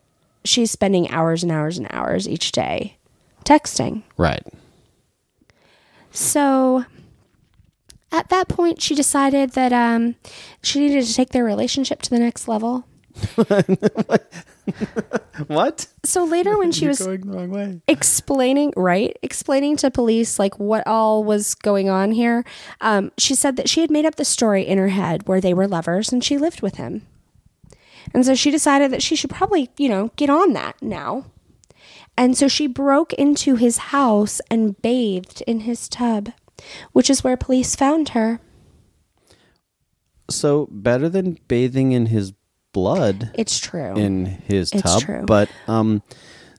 [0.46, 2.96] She's spending hours and hours and hours each day
[3.44, 4.04] texting.
[4.16, 4.42] Right.
[6.12, 6.86] So
[8.10, 10.16] at that point, she decided that um,
[10.64, 12.86] she needed to take their relationship to the next level.
[15.48, 15.88] What?
[16.04, 17.82] So later, when she was going the wrong way.
[17.88, 22.44] explaining right explaining to police like what all was going on here
[22.80, 25.54] um, she said that she had made up the story in her head where they
[25.54, 27.06] were lovers and she lived with him
[28.14, 31.26] and so she decided that she should probably you know get on that now
[32.18, 36.32] and so she broke into his house and bathed in his tub
[36.92, 38.40] which is where police found her
[40.30, 42.34] So better than bathing in his
[42.74, 45.24] blood it's true in his It's tub, true.
[45.26, 46.02] but um,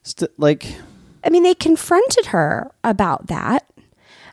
[0.03, 0.67] st- like
[1.25, 3.65] I mean, they confronted her about that.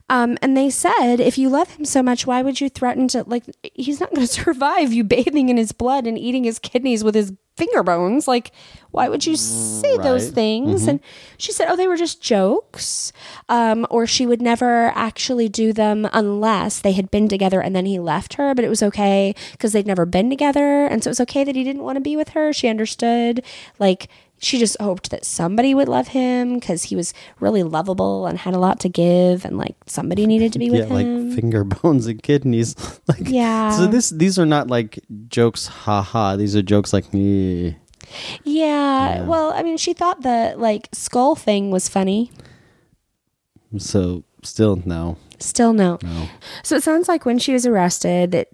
[0.10, 3.24] Um, and they said, if you love him so much, why would you threaten to,
[3.28, 3.44] like,
[3.76, 7.14] he's not going to survive you bathing in his blood and eating his kidneys with
[7.14, 8.28] his finger bones.
[8.28, 8.52] Like,
[8.92, 10.34] why would you say those Right.
[10.34, 10.88] things?
[10.88, 11.00] And
[11.38, 13.12] she said, oh, they were just jokes.
[13.48, 17.86] Um, or she would never actually do them unless they had been together and then
[17.86, 20.86] he left her, but it was okay because they'd never been together.
[20.86, 22.52] And so it was okay that he didn't want to be with her.
[22.52, 23.44] She understood.
[23.78, 24.08] Like,
[24.42, 28.54] she just hoped that somebody would love him because he was really lovable and had
[28.54, 30.98] a lot to give and like somebody needed to be with him.
[30.98, 32.76] yeah, like finger bones and kidneys.
[33.08, 33.72] like Yeah.
[33.72, 36.36] So this these are not like jokes, haha.
[36.36, 37.78] These are jokes like me.
[38.44, 42.32] yeah, well i mean she thought the like skull thing was funny
[43.78, 45.18] So still no.
[45.40, 46.28] still no No.
[46.64, 48.48] so it sounds like when she was arrested that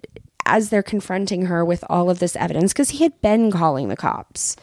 [0.45, 3.95] as they're confronting her with all of this evidence because he had been calling the
[3.95, 4.55] cops.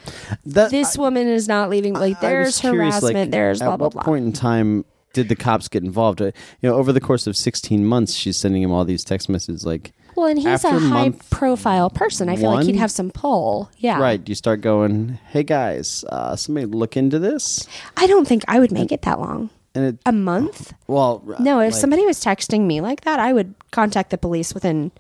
[0.47, 3.77] That this woman is not leaving like I there's curious, harassment like, there's at blah
[3.77, 4.13] blah At what blah.
[4.13, 6.23] point in time did the cops get involved?
[6.23, 6.27] Uh,
[6.61, 9.67] You know, over the course of 16 months, she's sending him all these text messages
[9.67, 12.29] like, well and he's a high profile person.
[12.29, 13.71] I feel like he'd have some pull.
[13.79, 13.99] Yeah.
[14.01, 17.67] Right, you start going, hey guys, uh, somebody look into this.
[17.97, 19.51] i don't think i would make it that long.
[19.75, 20.75] And it, a month?
[20.87, 24.53] Well, No, if like- somebody was texting me like that, I would contact the police
[24.53, 24.93] within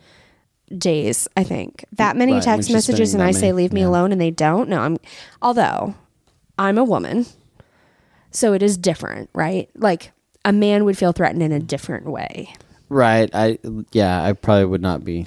[0.78, 1.85] days, I think.
[1.92, 3.88] That many Right, text messages and I that say leave me yeah.
[3.88, 4.68] alone and they don't.
[4.68, 4.98] No, I'm
[5.40, 5.94] although
[6.58, 7.26] I'm a woman.
[8.30, 9.68] So it is different, right?
[9.76, 10.12] Like
[10.44, 12.54] a man would feel threatened in a different way.
[12.88, 13.30] Right.
[13.35, 13.58] I
[13.92, 15.26] yeah, I probably would not be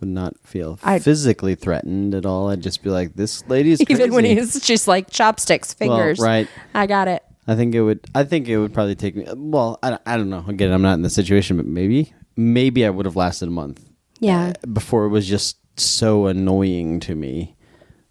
[0.00, 2.50] would not feel I'd- physically threatened at all.
[2.50, 6.18] I'd just be like, this lady's Even when he's just like chopsticks, Well, fingers.
[6.18, 6.48] right.
[6.74, 7.22] I got it.
[7.48, 8.00] I think it would.
[8.14, 9.24] I think it would probably take me.
[9.34, 10.44] Well, I, don't- I don't know.
[10.48, 13.88] Again, I'm not in the situation, but maybe, maybe I would have lasted a month
[14.26, 14.52] Yeah.
[14.62, 17.54] Uh, before it was just so annoying to me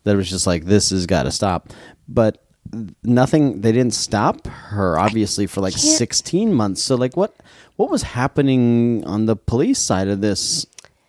[0.03, 1.71] that it was just like this has got to stop.
[2.07, 2.43] But
[3.03, 3.61] nothing.
[3.61, 6.81] They didn't stop her obviously for like 16 months.
[6.81, 7.35] So like what
[7.75, 10.65] what was happening on the police side of this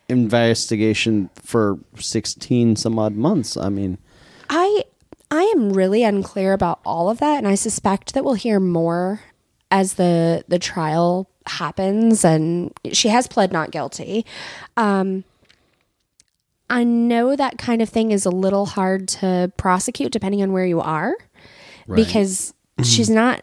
[0.09, 3.57] investigation for 16 some odd months?
[3.57, 3.99] I mean,
[4.49, 4.85] I
[5.31, 9.21] I am really unclear about all of that, and I suspect that we'll hear more
[9.71, 12.25] as the the trial happens.
[12.25, 14.25] And she has pled not guilty.
[14.77, 15.25] Um,
[16.69, 20.67] I know that kind of thing is a little hard to prosecute depending on where
[20.67, 21.15] you are,
[21.95, 23.43] because she's not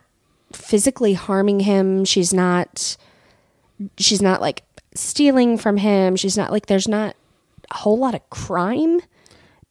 [0.51, 2.03] physically harming him.
[2.05, 2.97] She's not.
[3.97, 4.63] She's not like
[4.93, 6.15] stealing from him.
[6.15, 7.15] She's not like there's not
[7.71, 8.99] a whole lot of crime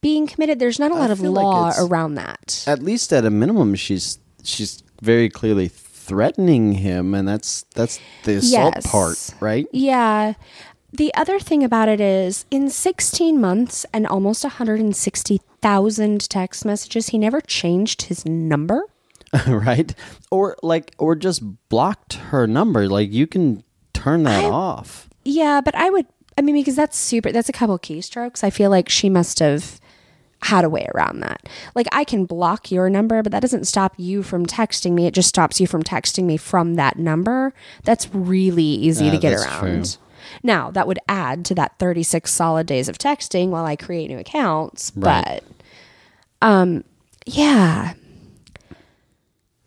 [0.01, 0.59] being committed.
[0.59, 2.65] There's not a lot of feel like law around that.
[2.67, 5.69] at least at a minimum, she's she's very clearly
[6.13, 8.87] threatening him, and that's that's the assault Yes.
[8.91, 9.67] part, right?
[9.73, 10.35] Yeah.
[10.93, 17.19] The other thing about it is in 16 months and almost 160,000 text messages, he
[17.19, 18.83] never changed his number.
[19.49, 19.95] right?
[20.31, 22.89] Or like, or just blocked her number.
[22.89, 25.09] Like you can turn that off.
[25.25, 26.05] Yeah, but I would,
[26.37, 28.45] I mean, because that's super, that's a couple keystrokes.
[28.45, 29.81] I feel like she must have
[30.43, 31.49] had a way around that.
[31.75, 35.07] Like I can block your number, but that doesn't stop you from texting me.
[35.07, 37.55] It just stops you from texting me from that number.
[37.85, 39.61] That's really easy to Uh, get around.
[39.61, 39.99] true.
[40.43, 44.19] Now, that would add to that 36 solid days of texting while I create new
[44.19, 45.43] accounts, Right.
[46.41, 46.85] but um
[47.27, 47.95] yeah.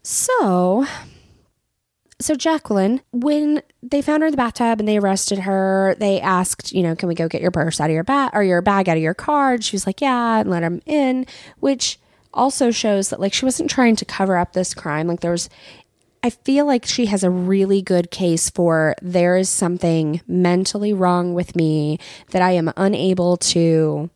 [0.03, 0.85] So,
[2.25, 6.71] so Jacqueline, when they found her in the bathtub and they arrested her, they asked,
[6.71, 8.89] you know, can we go get your purse out of your bag or your bag
[8.89, 9.53] out of your car?
[9.53, 11.27] And she was like, yeah, and let him in,
[11.59, 11.99] which
[12.33, 15.07] also shows that like she wasn't trying to cover up this crime.
[15.07, 15.49] Like there was,
[16.23, 21.35] I feel like she has a really good case for there is something mentally wrong
[21.35, 21.99] with me
[22.31, 24.09] that I am unable to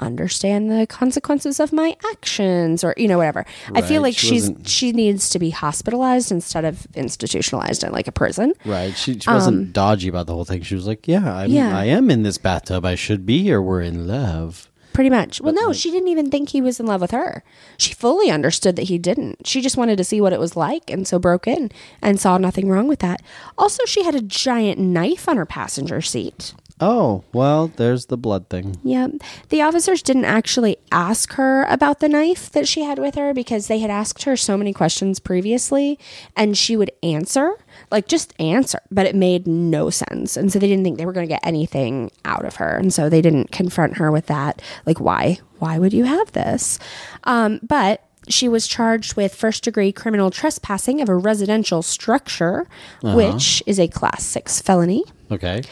[0.00, 3.44] understand the consequences of my actions or you know whatever.
[3.74, 7.92] I feel like she she's wasn't- she needs to be hospitalized instead of institutionalized in
[7.92, 8.54] like a prison.
[8.64, 8.96] Right.
[8.96, 10.62] She, she wasn't dodgy about the whole thing.
[10.62, 11.76] She was like, "Yeah, I'm, Um, Yeah.
[11.78, 12.84] I am in this bathtub.
[12.84, 13.60] I should be here.
[13.62, 15.40] We're in love." Pretty much.
[15.40, 17.44] Well, no, she didn't even think he was in love with her.
[17.78, 19.46] She fully understood that he didn't.
[19.46, 21.70] She just wanted to see what it was like and so broke in
[22.02, 23.22] and saw nothing wrong with that.
[23.56, 26.54] Also, she had a giant knife on her passenger seat.
[26.80, 28.76] Oh well, there's the blood thing.
[28.82, 29.08] Yeah.
[29.50, 33.66] The officers didn't actually ask her about the knife that she had with her because
[33.66, 35.98] they had asked her so many questions previously
[36.36, 37.52] and she would answer,
[37.90, 40.38] like just answer, but it made no sense.
[40.38, 42.76] And so they didn't think they were going to get anything out of her.
[42.76, 44.62] And so they didn't confront her with that.
[44.86, 45.38] Like, why?
[45.58, 46.78] Why would you have this?
[47.24, 52.66] Um, but she was charged with first degree criminal trespassing of a residential structure,
[53.02, 55.04] which is a class six felony.
[55.30, 55.62] Okay.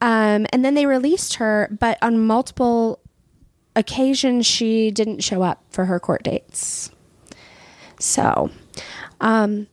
[0.00, 3.00] Um, and then they released her, but on multiple
[3.76, 6.90] occasions, she didn't show up for her court dates.
[7.98, 8.50] So,
[9.20, 9.66] um,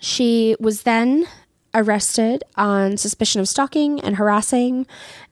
[0.00, 1.26] she was then
[1.74, 4.86] arrested on suspicion of stalking and harassing,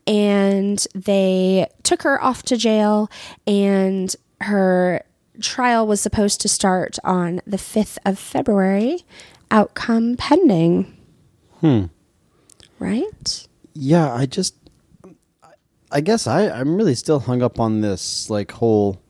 [0.06, 3.10] and they took her off to jail,
[3.46, 5.02] and her
[5.40, 9.04] trial was supposed to start on the 5th of February,
[9.50, 10.96] outcome pending.
[11.60, 11.84] Hmm.
[12.78, 13.46] Right?
[13.74, 14.54] Yeah, I just,
[15.90, 19.00] I guess I I'm really still hung up on this like whole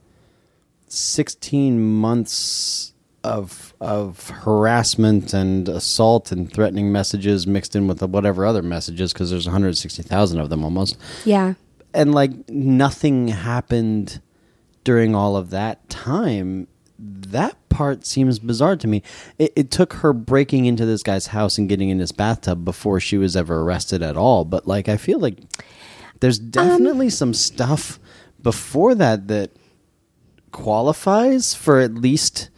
[0.89, 8.63] sixteen months of of harassment and assault and threatening messages mixed in with whatever other
[8.63, 10.97] messages because there's 160,000 of them almost.
[11.25, 11.55] Yeah.
[11.93, 14.21] and like nothing happened
[14.89, 16.67] during all of that time
[16.99, 19.03] that part seems bizarre to me.
[19.39, 22.99] It, it took her breaking into this guy's house and getting in his bathtub before
[23.01, 24.47] she was ever arrested at all.
[24.47, 25.37] But like i feel like
[26.21, 28.01] there's um, definitely some stuff
[28.43, 29.51] before that that
[30.53, 32.49] qualifies for at least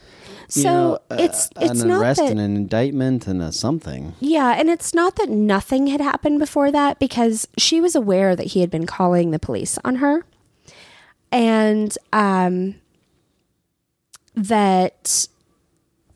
[0.54, 4.14] you So, know, a- it's- it's an arrest that- and an indictment and a something.
[4.20, 8.46] Yeah, and it's not that nothing had happened before that because she was aware that
[8.48, 10.24] he had been calling the police on her.
[11.32, 12.76] And um
[14.34, 15.28] that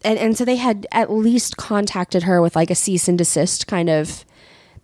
[0.05, 3.67] and, and so they had at least contacted her with like a cease and desist
[3.67, 4.25] kind of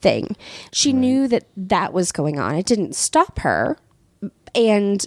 [0.00, 0.34] thing.
[0.72, 2.54] She knew that that was going on.
[2.54, 3.76] It didn't stop her.
[4.54, 5.06] And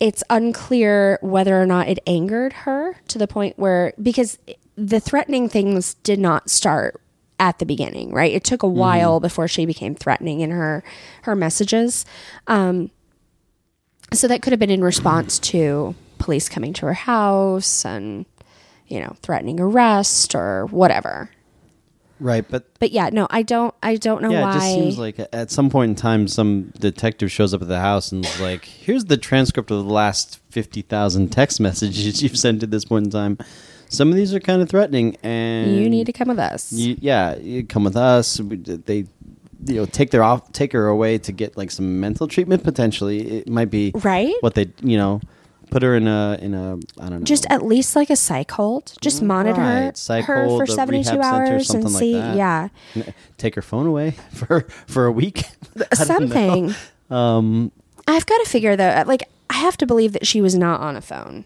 [0.00, 4.38] it's unclear whether or not it angered her to the point where because
[4.76, 7.00] the threatening things did not start
[7.38, 10.82] at the beginning right it took a while before she became threatening in her
[11.22, 12.04] her messages
[12.48, 12.90] um
[14.12, 18.26] so that could have been in response to police coming to her house and
[18.88, 21.30] you know threatening arrest or whatever
[22.18, 24.98] right but but yeah no i don't i don't know Yeah, why it just seems
[24.98, 28.40] like at some point in time, some detective shows up at the house and is
[28.40, 32.84] like, "Here's the transcript of the last fifty thousand text messages you've sent at this
[32.84, 33.38] point in time.
[33.88, 36.96] Some of these are kind of threatening, and you need to come with us you,
[37.00, 38.38] yeah, you come with us.
[38.44, 39.06] They,
[39.66, 42.64] you know, take their off, take her away to get like some mental treatment.
[42.64, 44.34] Potentially, it might be Right?
[44.40, 45.20] What they, you know,
[45.70, 48.50] put her in a in a I don't know, just at least like a psych
[48.50, 48.92] hold.
[49.00, 52.14] Just monitor Right, psych her hold, for seventy two hours and like see.
[52.14, 52.36] that.
[52.36, 52.68] yeah,
[53.38, 55.44] take her phone away for for a week.
[55.98, 56.34] I don't know.
[56.34, 56.74] something.
[57.10, 57.72] Um,
[58.08, 59.04] I've got to figure though.
[59.06, 61.44] Like I have to believe that she was not on a phone.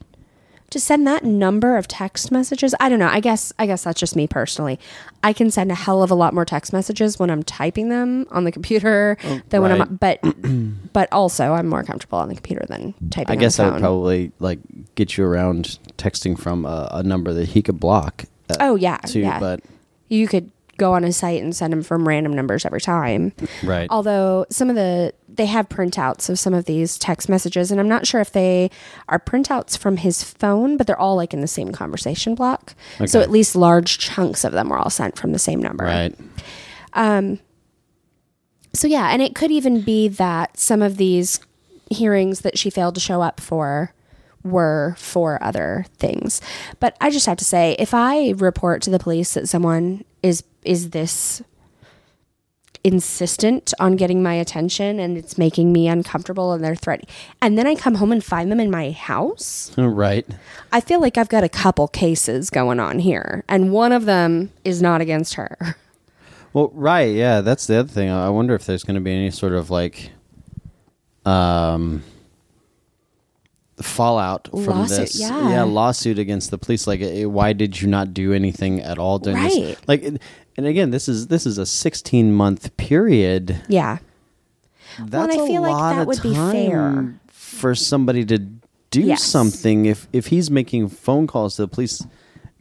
[0.75, 3.07] To send that number of text messages, I don't know.
[3.07, 4.81] I guess I guess that's just me personally.
[5.23, 8.27] I can send a hell of a lot more text messages when I'm typing them
[8.33, 9.17] on the computer
[9.51, 9.71] than when.
[9.71, 9.95] I'm.
[9.95, 10.19] But
[10.93, 13.31] but also I'm more comfortable on the computer than typing.
[13.31, 14.59] I guess I would probably like
[14.97, 18.25] get you around texting from a, a number that he could block.
[18.51, 19.39] uh, Oh yeah, too, yeah.
[19.39, 19.61] but
[20.09, 23.33] you could go on a site and send them from random numbers every time.
[23.63, 23.87] right.
[23.91, 27.89] Although some of the they have printouts of some of these text messages, and I'm
[27.89, 28.71] not sure if they
[29.09, 32.75] are printouts from his phone, but they're all like in the same conversation block.
[33.07, 35.85] So at least large chunks of them were all sent from the same number.
[35.85, 36.15] right.
[36.93, 37.41] Um,
[38.73, 41.41] So yeah, and it could even be that some of these
[41.91, 43.93] hearings that she failed to show up for
[44.43, 46.41] were for other things.
[46.81, 50.43] But I just have to say, if I report to the police that someone is
[50.65, 51.43] is this
[52.85, 57.09] insistent on getting my attention and it's making me uncomfortable and they're threatening
[57.41, 60.27] and then I come home and find them in my house, right.
[60.71, 64.51] I feel like I've got a couple cases going on here and one of them
[64.65, 65.77] is not against her.
[66.53, 67.13] Well, right.
[67.13, 68.11] Yeah, that's the other thing.
[68.11, 70.13] I wonder if there's going to be any sort of like,
[71.25, 72.05] um,
[73.83, 75.21] fallout from Lawsuit, this.
[75.21, 75.49] yeah.
[75.51, 75.63] yeah.
[75.65, 76.87] lawsuit against the police.
[76.87, 79.51] Like, why did you not do anything at all during Right.
[79.53, 79.79] this?
[79.89, 80.05] Like,
[80.57, 83.61] and- again, this is this is a 16 month period.
[83.69, 83.99] Yeah.
[84.99, 86.71] That's and I a feel like lot that of would be fair.
[86.71, 88.39] time for somebody to
[88.91, 89.23] do Yes.
[89.25, 89.87] something.
[89.87, 92.07] If if he's making phone calls to the police,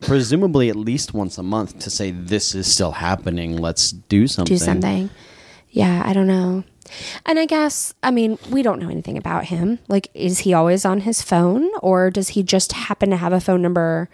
[0.01, 3.57] presumably at least once a month to say this is still happening.
[3.57, 4.55] Let's do something.
[4.57, 5.09] do something.
[5.69, 6.63] Yeah, I don't know.
[7.25, 9.79] And I guess, I mean, we don't know anything about him.
[9.87, 13.39] Like, is he always on his phone or does he just happen to have a
[13.39, 14.09] phone number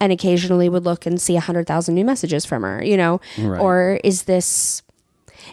[0.00, 3.20] and occasionally would look and see a 100,000 new messages from her, you know?
[3.38, 3.60] Right.
[3.60, 4.82] Or is this.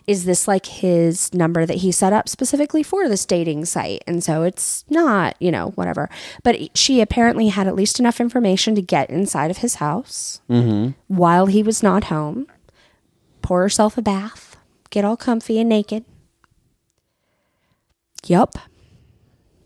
[0.07, 4.03] Is this like his number that he set up specifically for this dating site?
[4.07, 6.09] And so it's not, you know, whatever.
[6.43, 10.91] But she apparently had at least enough information to get inside of his house mm-hmm.
[11.07, 12.47] while he was not home,
[13.41, 14.55] pour herself a bath,
[14.91, 16.05] get all comfy and naked.
[18.25, 18.57] Yup.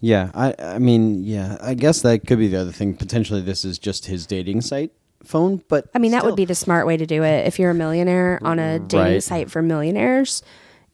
[0.05, 2.93] Yeah, I I mean, yeah, I guess that could be the other thing.
[2.95, 4.91] Potentially, this is just his dating site
[5.23, 7.47] phone, but I mean, that would be the smart way to do it.
[7.47, 9.23] If you're a millionaire on a dating Right.
[9.23, 10.43] site for millionaires,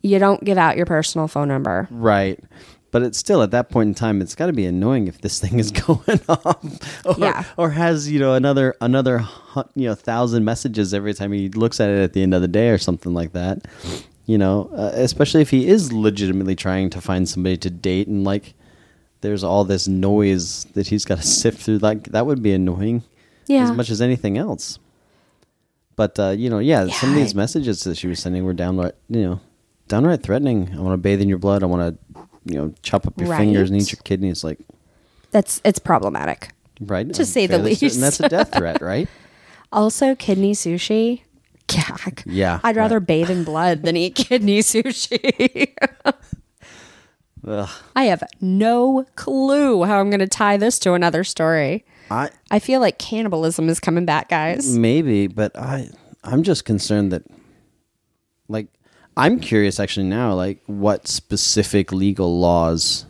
[0.01, 1.87] you don't give out your personal phone number.
[1.91, 2.39] right.
[2.91, 5.39] But it's still at that point in time, it's got to be annoying if this
[5.39, 7.43] thing is going off, or, Yeah.
[7.57, 9.25] or has you know another another
[9.75, 12.47] you know thousand messages every time he looks at it at the end of the
[12.49, 13.65] day or something like that.
[14.25, 18.23] You know, uh, especially if he is legitimately trying to find somebody to date and
[18.23, 18.53] like,
[19.21, 21.77] there's all this noise that he's got to sift through.
[21.79, 23.03] Like that would be annoying.
[23.47, 23.63] Yeah.
[23.63, 24.79] as much as anything else.
[25.95, 28.93] But uh, you know, yeah, some of these messages that she was sending were downright,
[29.09, 29.39] you know,
[29.87, 30.69] downright threatening.
[30.73, 31.61] I want to bathe in your blood.
[31.63, 33.39] I want to, you know, chop up your Right.
[33.39, 34.43] fingers and eat your kidneys.
[34.43, 34.59] Like,
[35.31, 36.49] That's it's problematic.
[36.79, 37.11] right?
[37.13, 37.99] To say the Fairly certain least.
[38.01, 39.07] That's a death threat, right?
[39.73, 41.21] Also, kidney sushi.
[41.67, 42.23] Gag.
[42.25, 43.07] Yeah, I'd rather right.
[43.07, 45.73] bathe in blood than eat kidney sushi.
[47.47, 47.69] Ugh.
[47.95, 51.85] I have no clue how I'm going to tie this to another story.
[52.09, 54.77] I I feel like cannibalism is coming back, guys.
[54.77, 55.89] maybe, but I
[56.23, 57.23] I'm just concerned that,
[58.47, 58.67] like,
[59.17, 63.05] I'm curious actually now, like, what specific legal laws,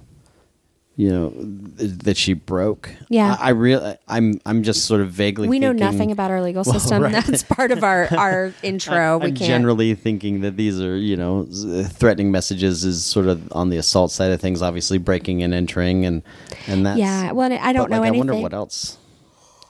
[0.97, 1.29] you know,
[1.77, 2.89] th- that she broke.
[3.09, 3.35] Yeah.
[3.39, 5.47] I, I really, I'm I'm just sort of vaguely.
[5.47, 7.01] We know thinking- nothing about our legal Well, system.
[7.03, 7.25] right.
[7.25, 9.17] That's part of our our intro.
[9.17, 9.47] we I'm can't.
[9.47, 13.77] generally thinking that these are, you know, s- threatening messages is sort of on the
[13.77, 14.61] assault side of things.
[14.61, 16.21] Obviously, breaking and entering, and
[16.67, 17.31] and that's yeah.
[17.31, 18.29] Well, I don't but, know like, anything.
[18.29, 18.97] I wonder what else.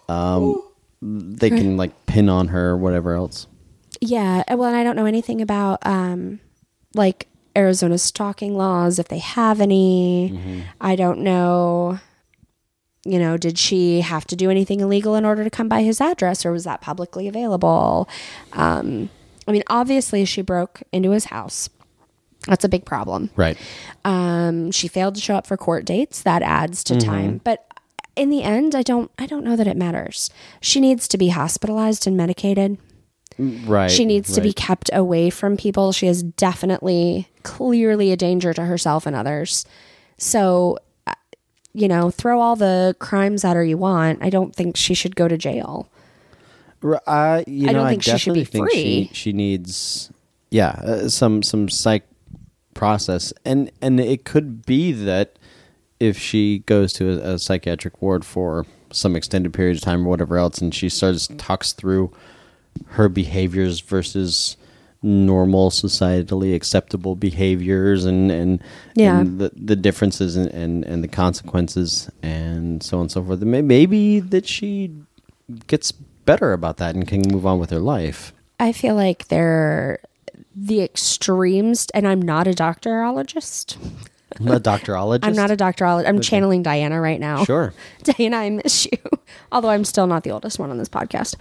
[0.10, 0.62] Um,
[1.02, 3.48] they can like pin on her or whatever else.
[4.02, 4.44] Yeah.
[4.50, 6.40] Well, and I don't know anything about um,
[6.96, 10.32] like Arizona's stalking laws, if they have any.
[10.34, 10.60] Mm-hmm.
[10.80, 12.00] I don't know.
[13.04, 16.00] You know, did she have to do anything illegal in order to come by his
[16.00, 18.08] address, or was that publicly available?
[18.54, 19.10] Um,
[19.48, 21.68] I mean, obviously, she broke into his house.
[22.48, 23.32] That's a big problem.
[23.36, 23.58] Right.
[24.06, 26.22] Um, she failed to show up for court dates.
[26.24, 27.00] That adds Mm-hmm.
[27.00, 27.42] to time.
[27.44, 27.66] But
[28.16, 29.10] in the end, I don't.
[29.18, 30.30] I don't know that it matters.
[30.60, 32.78] She needs to be hospitalized and medicated.
[33.42, 33.90] Right.
[33.90, 35.92] She needs to be kept away from people.
[35.92, 39.66] She is definitely, clearly a danger to herself and others.
[40.18, 40.78] So,
[41.08, 41.14] uh,
[41.74, 44.22] you know, throw all the crimes at her you want.
[44.22, 45.90] I don't think she should go to jail.
[47.08, 48.70] I, you I don't I think she should be free.
[48.72, 50.12] She, she needs,
[50.50, 52.04] yeah, uh, some some psych
[52.74, 55.38] process, and and it could be that
[56.00, 60.10] if she goes to a, a psychiatric ward for some extended period of time or
[60.10, 62.12] whatever else, and she starts talks through
[62.88, 64.58] her behaviors versus
[65.04, 68.62] normal societally acceptable behaviors and and,
[68.96, 69.20] Yeah.
[69.20, 73.42] and the, the differences and, and and the consequences and so on and so forth
[73.42, 74.92] May- maybe that she
[75.68, 80.00] gets better about that and can move on with her life I feel like they're
[80.56, 83.78] the extremes, and I'm not a doctorologist.
[84.40, 86.08] I'm a doctorologist I'm not a doctorologist.
[86.08, 87.44] I'm channeling Diana right now.
[87.44, 87.74] sure
[88.04, 88.98] Diana, I miss you.
[89.52, 91.36] Although I'm still not the oldest one on this podcast.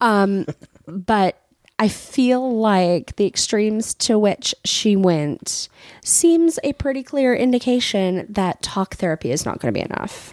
[0.00, 0.46] Um,
[0.86, 1.38] but
[1.78, 5.68] I feel like the extremes to which she went
[6.04, 10.32] seems a pretty clear indication that talk therapy is not going to be enough.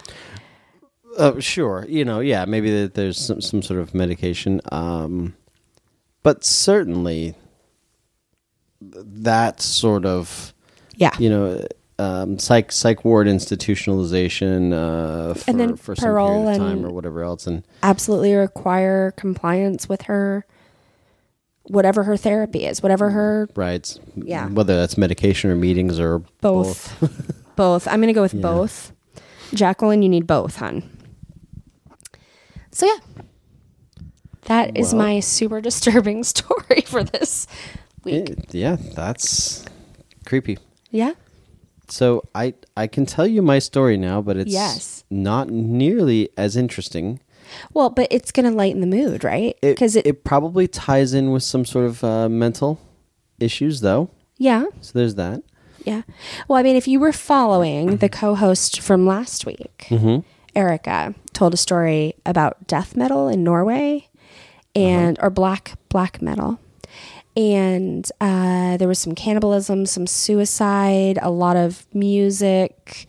[1.18, 1.86] Uh, sure.
[1.90, 4.62] You know, yeah, maybe that there's some, some sort of medication.
[4.72, 5.36] Um,
[6.22, 7.34] but certainly
[8.82, 10.54] that sort of,
[10.96, 11.12] Yeah.
[11.20, 11.66] you know,
[12.00, 16.90] um, psych psych ward institutionalization uh, for, And then for some period of time or
[16.92, 17.46] whatever else.
[17.46, 20.46] And Absolutely require compliance with her,
[21.64, 24.48] whatever her therapy is, whatever her right, Yeah.
[24.48, 26.96] whether that's medication or meetings or both.
[27.56, 27.88] Both.
[27.92, 28.94] I'm going to go with both.
[29.54, 30.84] Jacqueline, you need both, hon.
[32.72, 33.24] So, yeah.
[34.44, 37.46] That is Well- my super disturbing story for this
[38.04, 38.30] week.
[38.30, 39.66] Eh, yeah, that's
[40.26, 40.58] creepy.
[40.92, 41.14] Yeah.
[41.92, 45.04] So I I can tell you my story now, but it's Yes.
[45.10, 47.20] not nearly as interesting.
[47.74, 49.58] Well, but it's going to lighten the mood, right?
[49.62, 52.80] Because it, it probably ties in with some sort of uh, mental
[53.40, 54.10] issues, though.
[54.38, 55.42] yeah, So there's that.
[55.84, 56.04] yeah.
[56.48, 60.20] Well, I mean, if you were following the co-host from last week, Mm-hmm.
[60.56, 64.08] Erica told a story about death metal in Norway,
[64.76, 66.60] and or black black metal,
[67.40, 73.08] and uh, there was some cannibalism, some suicide, a lot of music,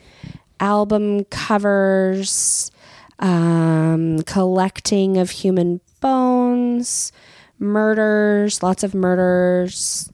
[0.61, 2.70] album covers,
[3.18, 7.11] um, collecting of human bones,
[7.59, 10.11] murders, lots of murders.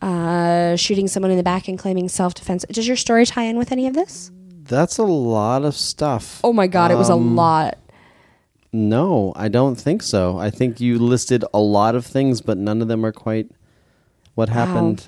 [0.00, 2.64] Uh, shooting someone in the back and claiming self defense.
[2.68, 4.32] Does your story tie in with any of this?
[4.64, 6.40] That's a lot of stuff.
[6.42, 7.78] Oh my god, it was a Um, lot.
[8.72, 10.38] No, I don't think so.
[10.38, 13.50] I think you listed a lot of things, but none of them are quite
[14.34, 15.06] what happened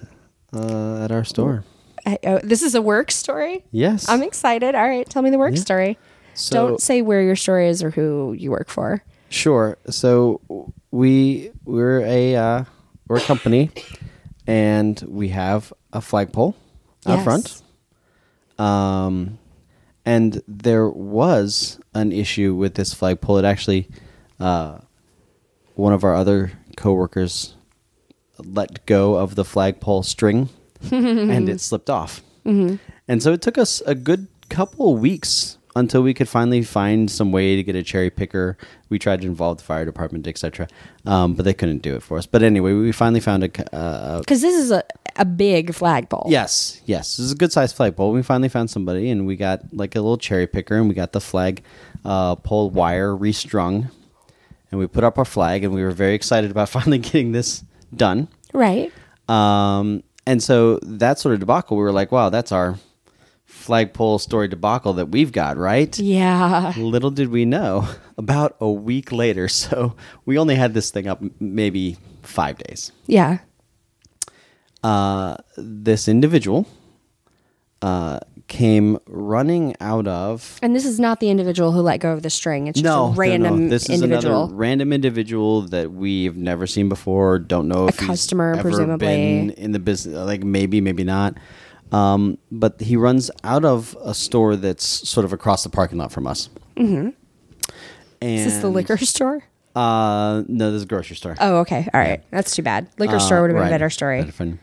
[0.53, 1.65] uh, at our store.
[2.05, 3.65] I, oh, this is a work story.
[3.71, 4.07] Yes.
[4.09, 4.75] I'm excited.
[4.75, 5.61] All right, tell me the work Yeah.
[5.61, 5.99] story.
[6.35, 9.03] So- Don't say where your story is or who you work for.
[9.31, 9.79] Sure.
[9.89, 10.41] So
[10.91, 12.65] we we're a uh,
[13.09, 13.71] we're a company,
[14.47, 16.55] and we have a flagpole
[17.07, 17.25] out Yes.
[17.25, 17.63] front.
[18.61, 19.39] Um,
[20.05, 23.39] and there was an issue with this flagpole.
[23.39, 23.89] It actually,
[24.41, 24.79] uh,
[25.75, 27.55] one of our other coworkers
[28.39, 30.49] let go of the flagpole string,
[30.91, 32.23] and it slipped off.
[33.09, 37.11] And so it took us a good couple of weeks until we could finally find
[37.11, 38.57] some way to get a cherry picker.
[38.91, 40.69] We tried to involve the fire department, etc.,
[41.07, 42.27] um, but they couldn't do it for us.
[42.27, 43.75] But anyway, we finally found a.
[43.75, 44.85] Uh, Because this is a,
[45.17, 46.27] a big flagpole.
[46.29, 48.13] yes, yes, this is a good sized flagpole.
[48.13, 51.13] We finally found somebody, and we got like a little cherry picker, and we got
[51.13, 51.63] the flag
[52.05, 53.91] uh, pole wire restrung,
[54.71, 57.65] and we put up our flag, and we were very excited about finally getting this
[57.95, 58.29] done.
[58.53, 58.93] Right.
[59.29, 62.79] Um, and so that sort of debacle, we were like, wow, that's our
[63.47, 65.97] flagpole story debacle that we've got, right?
[65.99, 66.73] Yeah.
[66.77, 67.89] Little did we know,
[68.19, 72.91] about a week later, so we only had this thing up maybe five days.
[73.07, 73.39] Yeah.
[74.85, 76.67] Uh, this individual
[77.83, 80.59] uh, came running out of.
[80.63, 82.67] And this is not the individual who let go of the string.
[82.67, 87.39] It's just a random This is another random individual that we've never seen before.
[87.39, 89.07] Don't know if he's customer, ever presumably.
[89.07, 90.15] been in the business.
[90.15, 91.39] Like maybe, maybe not.
[91.93, 96.13] Um, but he runs out of a store that's sort of across the parking lot
[96.13, 96.49] from us.
[96.77, 97.11] Mm-hmm.
[98.21, 99.45] And, is this the liquor store?
[99.77, 101.37] Uh, no, this is a grocery store.
[101.41, 101.89] Oh, okay.
[101.93, 102.23] All right.
[102.31, 102.89] That's too bad.
[102.99, 103.69] Liquor store would have been Uh, Right.
[103.69, 104.23] a better story.
[104.23, 104.59] Better.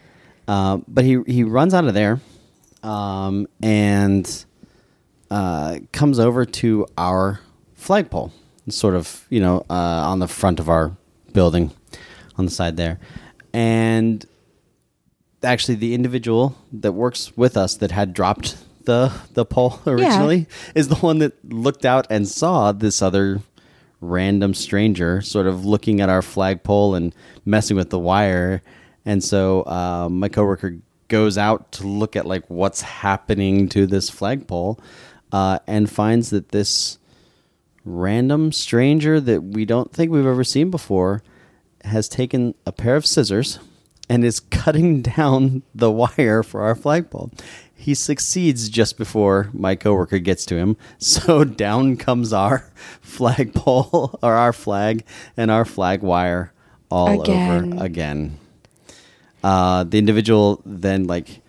[0.52, 2.20] Uh, but he he runs out of there,
[2.84, 4.44] um, and
[5.30, 7.40] uh, comes over to our
[7.74, 8.34] flagpole,
[8.68, 10.92] sort of you know uh, on the front of our
[11.32, 11.72] building,
[12.38, 13.00] on the side there,
[13.54, 14.26] and
[15.42, 20.90] actually the individual that works with us that had dropped the the pole originally is
[20.90, 23.40] the one that looked out and saw this other
[24.02, 28.62] random stranger sort of looking at our flagpole and messing with the wire
[29.06, 30.78] and so um, my coworker
[31.08, 34.80] goes out to look at like what's happening to this flagpole
[35.32, 36.98] uh, and finds that this
[37.84, 41.22] random stranger that we don't think we've ever seen before
[41.84, 43.60] has taken a pair of scissors
[44.08, 47.32] and is cutting down the wire for our flagpole.
[47.74, 50.78] He succeeds just before my coworker gets to him.
[51.00, 52.72] So down comes our
[53.02, 55.04] flagpole or our flag
[55.36, 56.54] and our flag wire
[56.92, 57.74] all Again.
[57.74, 58.38] over again.
[59.44, 61.42] Uh, the individual then like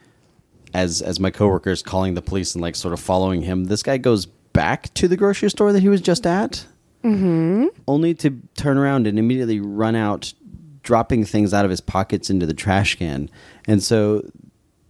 [0.75, 3.83] as as my coworker is calling the police and like sort of following him, this
[3.83, 6.67] guy goes back to the grocery store that he was just at,
[7.05, 7.67] mm-hmm.
[7.89, 10.33] only to turn around and immediately run out,
[10.83, 13.31] dropping things out of his pockets into the trash can.
[13.67, 14.31] And so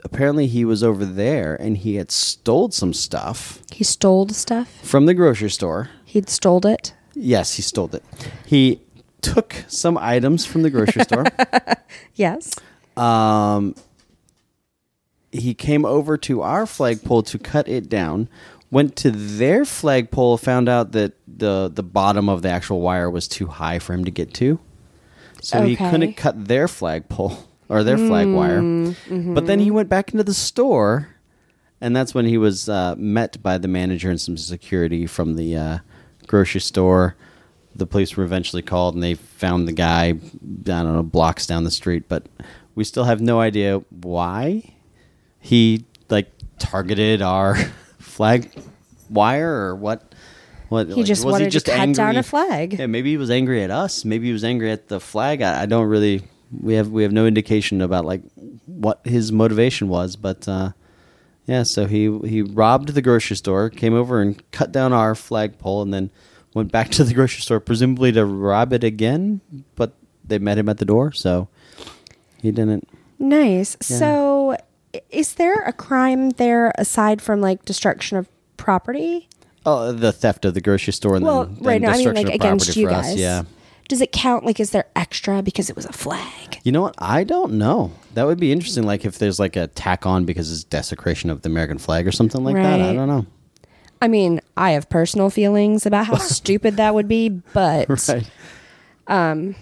[0.05, 4.69] apparently he was over there and he had stole some stuff He stole stuff.
[4.83, 5.91] from the grocery store.
[6.05, 6.93] He'd stole it.
[7.15, 8.03] Yes, he stole it.
[8.47, 8.81] He
[9.21, 11.25] took some items from the grocery store.
[12.15, 12.55] Yes.
[12.97, 13.75] Um,
[15.31, 18.29] he came over to our flagpole to cut it down.
[18.71, 23.29] Went to their flagpole, found out that the the bottom of the actual wire was
[23.29, 24.59] too high for him to get to,
[25.43, 25.91] so he Okay.
[25.91, 27.37] couldn't cut their flagpole
[27.69, 28.63] or their flag wire.
[29.11, 31.09] But then he went back into the store,
[31.83, 35.55] and that's when he was uh, met by the manager and some security from the
[35.57, 35.79] uh,
[36.27, 37.15] grocery store.
[37.75, 40.05] The police were eventually called, and they found the guy.
[40.07, 40.13] I
[40.65, 42.25] don't know, blocks down the street, but
[42.75, 44.75] we still have no idea why
[45.41, 47.57] he like targeted our
[47.99, 48.51] flag
[49.11, 50.15] wire or what.
[50.69, 52.73] What He just wanted to cut down a flag.
[52.79, 54.07] Yeah, maybe he was angry at us.
[54.07, 55.43] Maybe he was angry at the flag.
[55.43, 56.23] I, I don't really.
[56.63, 58.23] We have we have no indication about like
[58.67, 60.73] what his motivation was, but uh,
[61.47, 65.83] Yeah, so he he robbed the grocery store, came over and cut down our flagpole,
[65.83, 66.11] and then
[66.55, 69.41] went back to the grocery store, presumably to rob it again.
[69.77, 69.93] But
[70.25, 71.49] they met him at the door, so
[72.43, 72.89] he didn't.
[73.19, 73.77] Nice.
[73.89, 73.97] Yeah.
[73.99, 74.57] So,
[75.11, 79.29] is there a crime there aside from like destruction of property?
[79.65, 82.15] Oh, the theft of the grocery store and Well, then, then right now, I mean,
[82.15, 83.13] like of against you guys.
[83.13, 83.17] us.
[83.17, 83.45] Yeah.
[83.89, 84.45] Does it count?
[84.45, 86.61] Like, is there extra because it was a flag?
[86.65, 86.95] You know what?
[86.99, 87.93] I don't know.
[88.15, 88.85] That would be interesting.
[88.85, 92.13] Like if there's like a tack on because it's desecration of the American flag or
[92.13, 92.81] something like that.
[92.81, 93.27] I don't know.
[94.01, 98.29] I mean, I have personal feelings about how stupid that would be, but Right.
[99.07, 99.55] Um,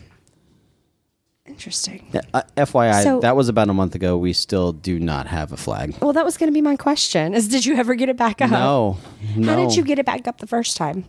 [1.61, 2.11] interesting.
[2.33, 4.17] Uh, FYI, So- that was about a month ago.
[4.17, 5.95] We still do not have a flag.
[6.01, 8.41] Well, that was going to be my question: Is did you ever get it back
[8.41, 8.51] up?
[8.51, 8.97] No,
[9.37, 9.49] no.
[9.53, 11.05] How did you get it back up the first time?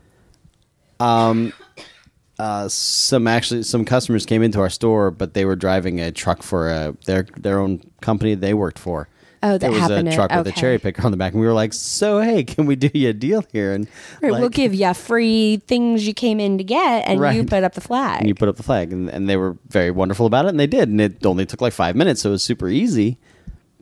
[1.00, 6.44] uh, some actually some customers came into our store, but they were driving a truck
[6.44, 9.08] for a, their their own company they worked for.
[9.44, 11.34] Oh, that there was happened a to- truck with a cherry picker on the back,
[11.34, 13.88] and we were like, "So hey, can we do you a deal here?" And
[14.22, 17.74] Right, we'll give you free things you came in to get, and you put up
[17.74, 18.20] the flag.
[18.20, 20.60] and you put up the flag, and, and they were very wonderful about it, and
[20.60, 23.18] they did, and it only took like five minutes, so it was super easy.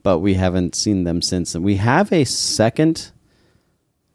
[0.02, 3.12] But we haven't seen them since, and we have a second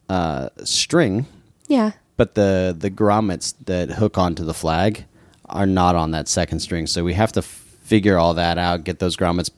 [0.09, 1.27] uh, string,
[1.69, 1.93] yeah.
[2.17, 5.05] but the the grommets that hook onto the flag
[5.51, 8.99] are not on that second string, so we have to figure all that out, get
[8.99, 9.51] those grommets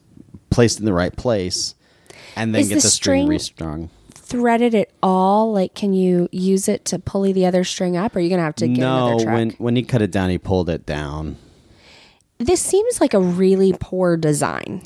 [0.50, 1.75] placed in the right place,
[2.36, 3.90] and then Is get the the string restrung.
[4.12, 5.52] Threaded it all?
[5.52, 8.14] Like, can you use it to pulley the other string up?
[8.14, 9.34] Or are you gonna have to get No, another truck?
[9.34, 11.36] when when he cut it down, he pulled it down.
[12.38, 14.82] this seems like a really poor design.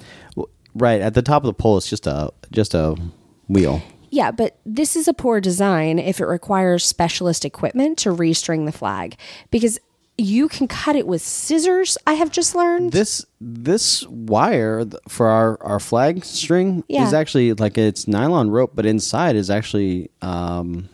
[0.75, 2.95] Right at the top of the pole, it's just a just a
[3.49, 3.83] wheel.
[4.11, 8.73] Yeah, but this is a poor design if it requires specialist equipment to restring the
[8.73, 9.17] flag
[9.51, 9.79] because
[10.21, 11.97] you can cut it with scissors.
[12.07, 12.93] I have just learned.
[12.93, 17.07] This this wire for our our flag string Yeah.
[17.07, 20.89] is actually like it's nylon rope, but inside is actually um,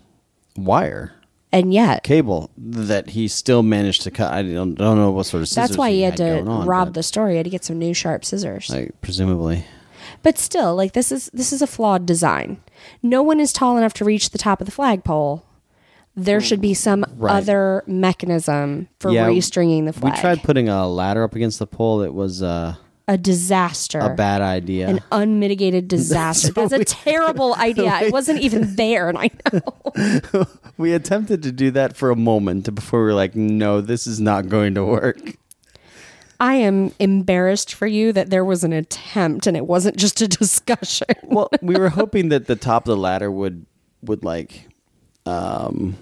[0.57, 1.13] wire
[1.53, 4.33] and yet, cable that he still managed to cut.
[4.33, 6.67] I don't, don't know what sort of scissors that's why he had to going on,
[6.67, 7.31] rob but, the store.
[7.31, 8.69] He had to get some new sharp scissors.
[8.69, 9.65] like presumably.
[10.23, 12.61] But still, like this is this is a flawed design.
[13.03, 15.46] No one is tall enough to reach the top of the flagpole.
[16.17, 17.37] There should be some Right.
[17.37, 20.15] other mechanism for Yeah, restringing the flag.
[20.15, 22.01] We tried putting a ladder up against the pole.
[22.01, 23.99] It was uh, a disaster.
[23.99, 24.89] a bad idea.
[24.89, 26.53] an unmitigated disaster.
[26.53, 28.01] That's a terrible idea.
[28.01, 30.47] It wasn't even there, and I know.
[30.79, 34.19] we attempted to do that for a moment before we were like, no, this is
[34.19, 35.19] not going to work.
[36.41, 40.29] I am embarrassed for you that there was an attempt and it wasn't just a
[40.29, 41.07] discussion.
[41.25, 43.65] well, we were hoping that the top of the ladder would
[44.03, 44.69] would like
[45.25, 45.97] um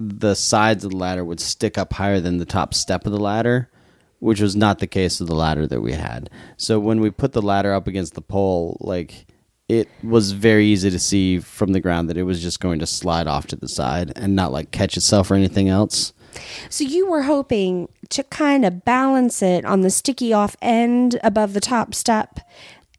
[0.00, 3.18] the sides of the ladder would stick up higher than the top step of the
[3.18, 3.70] ladder,
[4.20, 6.30] which was not the case of the ladder that we had.
[6.56, 9.26] So when we put the ladder up against the pole, like
[9.68, 12.86] it was very easy to see from the ground that it was just going to
[12.86, 16.12] slide off to the side and not like catch itself or anything else.
[16.70, 21.52] So you were hoping to kind of balance it on the sticky off end above
[21.52, 22.40] the top step.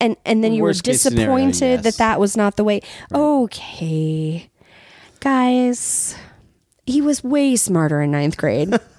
[0.02, 1.84] And, and then you Worst were case scenario, disappointed yes.
[1.84, 2.82] that that was not the way.
[3.14, 4.50] Okay.
[5.20, 6.16] Guys,
[6.90, 8.74] he was way smarter in ninth grade.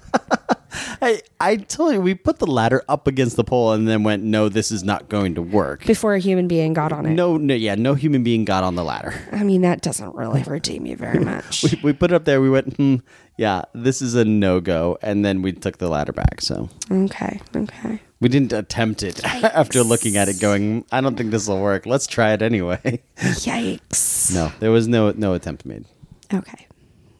[1.01, 4.23] I I told you we put the ladder up against the pole and then went,
[4.23, 5.85] no, this is not going to work.
[5.85, 7.11] before a human being got on it.
[7.11, 9.13] No, no, yeah, no human being got on the ladder.
[9.31, 11.63] I mean, that doesn't really redeem you very much.
[11.63, 12.39] we, we put it up there.
[12.39, 12.97] We went, hmm,
[13.37, 16.39] yeah, this is a no go, and then we took the ladder back.
[16.39, 17.99] So okay, okay.
[18.21, 21.85] we didn't attempt it after looking at it, going, I don't think this will work.
[21.85, 23.01] Let's try it anyway.
[23.17, 24.33] Yikes.
[24.33, 25.85] no, there was no no attempt made.
[26.33, 26.67] Okay.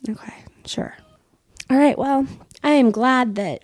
[0.09, 0.33] Okay.
[0.65, 0.95] Sure.
[1.69, 1.97] All right.
[1.97, 2.27] Well,
[2.63, 3.63] I am glad that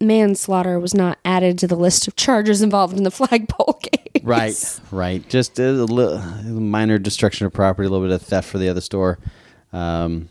[0.00, 4.22] manslaughter was not added to the list of charges involved in the flagpole case.
[4.22, 5.28] Right, right.
[5.28, 6.18] Just a little
[6.52, 9.18] minor destruction of property, a little bit of theft for the other store.
[9.72, 10.28] Um,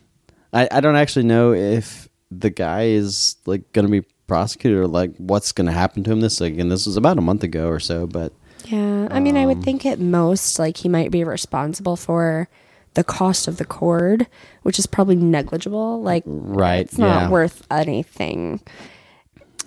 [0.54, 4.88] I I don't actually know if the guy is like going to be prosecuted or
[4.88, 6.22] like what's going to happen to him.
[6.22, 8.34] This again, this was about a month ago or so, but.
[8.66, 9.08] Yeah.
[9.12, 12.50] I mean, I would think at most, like, he might be responsible for
[12.96, 14.28] the cost of the cord,
[14.64, 16.02] which is probably negligible.
[16.02, 17.30] Like, Right, It's not yeah.
[17.30, 18.60] worth anything.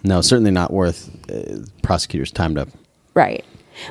[0.05, 2.67] No, certainly not worth uh, prosecutors' time to.
[3.15, 3.45] Right.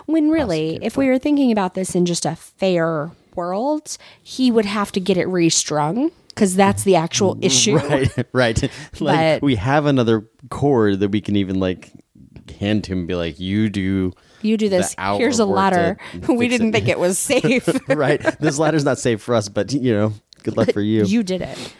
[0.05, 4.65] When really, if we were thinking about this in just a fair world, he would
[4.65, 7.77] have to get it restrung because that's the actual issue.
[7.89, 8.61] Right, right.
[8.99, 11.91] like But- we have another cord that we can even like
[12.59, 14.95] hand to him and be like, "You do." You do this.
[14.97, 15.97] Here's a ladder.
[16.27, 17.67] We didn't it." think it was safe.
[17.87, 18.21] right.
[18.39, 20.13] This ladder's not safe for us, but you know,
[20.43, 21.03] good luck for you.
[21.05, 21.75] you did it.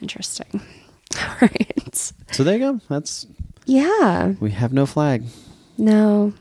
[0.00, 0.60] Interesting.
[1.20, 2.12] All right.
[2.32, 2.80] So there you go.
[2.88, 3.26] That's
[3.64, 4.34] Yeah.
[4.40, 5.24] we have no flag.
[5.78, 6.32] No,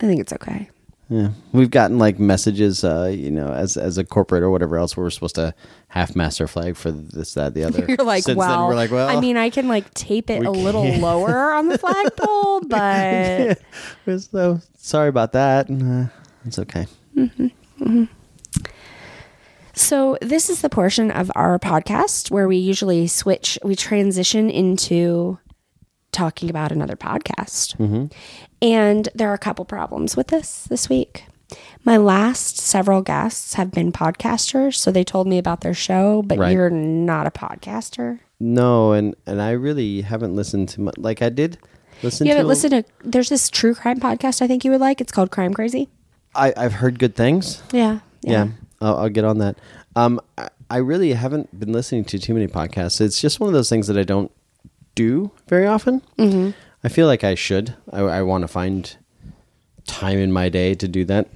[0.00, 0.68] I think it's okay.
[1.12, 4.96] Yeah, we've gotten like messages, uh, you know, as as a corporate or whatever else,
[4.96, 5.54] where we're supposed to
[5.88, 7.84] half master flag for this, that, the other.
[7.88, 10.46] You're like, Since well, then, we're like, well, I mean, I can like tape it
[10.46, 11.02] a little can't.
[11.02, 13.60] lower on the flagpole, but
[14.06, 15.68] we're so sorry about that.
[15.70, 16.08] Uh,
[16.46, 16.86] it's okay.
[19.74, 25.38] So, this is the portion of our podcast where we usually switch, we transition into
[26.12, 28.10] talking about another podcast.
[28.60, 31.24] And there are a couple problems with this this week.
[31.84, 36.38] My last several guests have been podcasters, so they told me about their show, but
[36.38, 36.52] Right.
[36.52, 38.20] you're not a podcaster.
[38.40, 40.94] No, and and I really haven't listened to much.
[40.98, 41.58] Like I did
[42.02, 42.26] listen.
[42.26, 45.00] You to haven't listened to, there's this true crime podcast I think you would like.
[45.00, 45.88] It's called Crime Crazy.
[46.34, 47.62] I I've heard good things.
[47.72, 48.00] Yeah.
[48.22, 48.48] Yeah,
[48.80, 49.56] I'll, I'll get on that.
[49.96, 53.00] Um, I, I really haven't been listening to too many podcasts.
[53.00, 54.30] It's just one of those things that I don't
[54.94, 56.02] do very often.
[56.18, 56.50] Mm-hmm.
[56.84, 57.74] I feel like I should.
[57.92, 58.96] I, I want to find
[59.86, 61.28] time in my day to do that.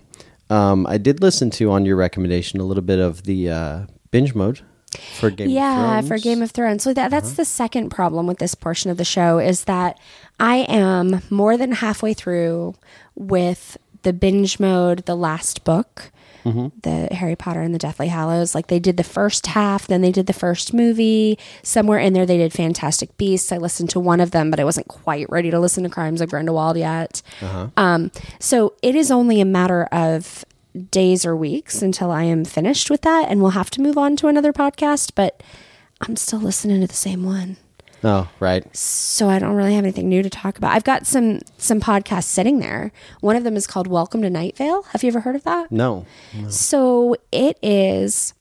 [0.50, 4.34] Um, I did listen to on your recommendation a little bit of the uh, binge
[4.34, 4.60] mode
[5.18, 5.48] for Game.
[5.50, 6.08] yeah, of Thrones.
[6.08, 6.82] for Game of Thrones.
[6.82, 9.98] So that, that's the second problem with this portion of the show is that
[10.38, 12.74] I am more than halfway through
[13.14, 16.12] with the binge mode, the last book,
[16.82, 18.54] the Harry Potter and the Deathly Hallows.
[18.54, 21.38] Like they did the first half, then they did the first movie.
[21.62, 23.50] Somewhere in there, they did Fantastic Beasts.
[23.50, 26.20] I listened to one of them, but I wasn't quite ready to listen to Crimes
[26.20, 27.20] of Grindelwald yet.
[27.76, 30.44] Um, so it is only a matter of
[30.90, 34.14] days or weeks until I am finished with that, and we'll have to move on
[34.16, 35.12] to another podcast.
[35.14, 35.42] But
[36.02, 37.56] I'm still listening to the same one,
[38.08, 38.64] Oh, right.
[38.76, 40.72] so I don't really have anything new to talk about.
[40.72, 42.92] I've got some some podcasts sitting there.
[43.20, 44.84] One of them is called Welcome to Night Vale.
[44.92, 45.72] Have you ever heard of that?
[45.72, 46.06] No.
[46.48, 48.32] So it is.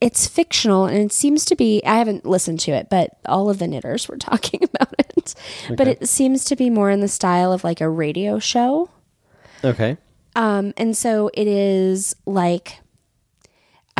[0.00, 1.82] It's fictional and it seems to be.
[1.84, 5.34] I haven't listened to it, but all of the knitters were talking about it.
[5.76, 8.88] But it seems to be more in the style of like a radio show.
[9.62, 9.98] Okay.
[10.34, 12.78] Um, and so it is like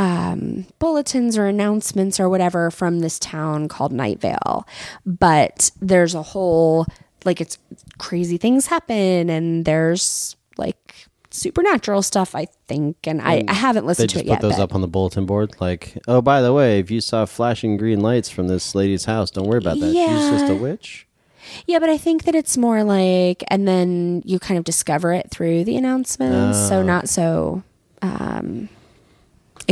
[0.03, 4.67] um, bulletins or announcements or whatever from this town called Night Vale.
[5.07, 6.87] But there's a whole,
[7.25, 7.57] like, it's
[7.99, 13.07] crazy things happen and there's like supernatural stuff, I think.
[13.07, 14.41] And I, I haven't listened to it put yet.
[14.41, 17.01] Put those but- up on the bulletin board, like, oh, by the way, if you
[17.01, 19.93] saw flashing green lights from this lady's house, don't worry about that.
[19.93, 21.07] She's just a witch.
[21.67, 25.31] Yeah, but I think that it's more like, and then you kind of discover it
[25.31, 26.59] through the announcements.
[26.59, 26.69] Oh.
[26.69, 27.63] So not so
[28.01, 28.69] um,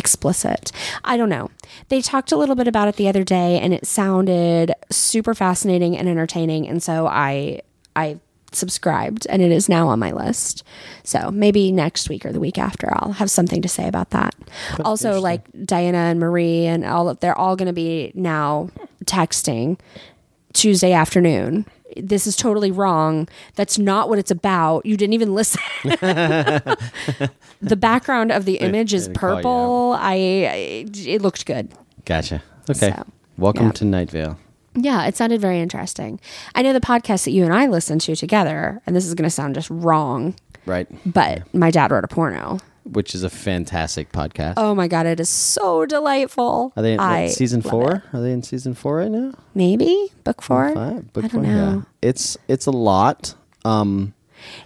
[0.00, 0.72] explicit.
[1.04, 1.50] I don't know.
[1.88, 5.96] They talked a little bit about it the other day, and it sounded super fascinating
[5.96, 6.66] and entertaining.
[6.66, 7.60] And so I
[7.94, 8.18] I
[8.52, 10.64] subscribed, and it is now on my list.
[11.04, 14.34] So maybe next week or the week after, I'll have something to say about that.
[14.84, 18.70] also, like Diana and Marie, and all of they're all going to be now
[19.04, 19.78] texting
[20.52, 21.66] Tuesday afternoon.
[21.96, 23.28] This is totally wrong.
[23.56, 24.84] That's not what it's about.
[24.86, 25.60] You didn't even listen.
[25.84, 29.36] the background of the image is they call you out.
[29.42, 29.96] purple.
[29.98, 31.72] I, I it looked good.
[32.04, 32.42] Gotcha.
[32.68, 32.90] Okay.
[32.96, 33.06] So,
[33.38, 33.72] Welcome yeah.
[33.72, 34.38] to Night Vale.
[34.74, 36.20] Yeah, it sounded very interesting.
[36.54, 39.24] I know the podcast that you and I listened to together, and this is going
[39.24, 40.34] to sound just wrong,
[40.66, 40.86] Right.
[41.04, 42.58] but my dad wrote a porno.
[42.92, 44.54] Which is a fantastic podcast.
[44.56, 46.72] Oh my god, it is so delightful.
[46.76, 47.92] Are they in what, I season four?
[47.96, 48.02] it.
[48.16, 49.32] Are they in season four right now?
[49.54, 50.74] Maybe book four.
[50.74, 51.12] Five?
[51.12, 51.42] Book I don't four?
[51.42, 51.84] know.
[52.02, 52.08] Yeah.
[52.08, 53.34] It's it's a lot.
[53.64, 54.14] Um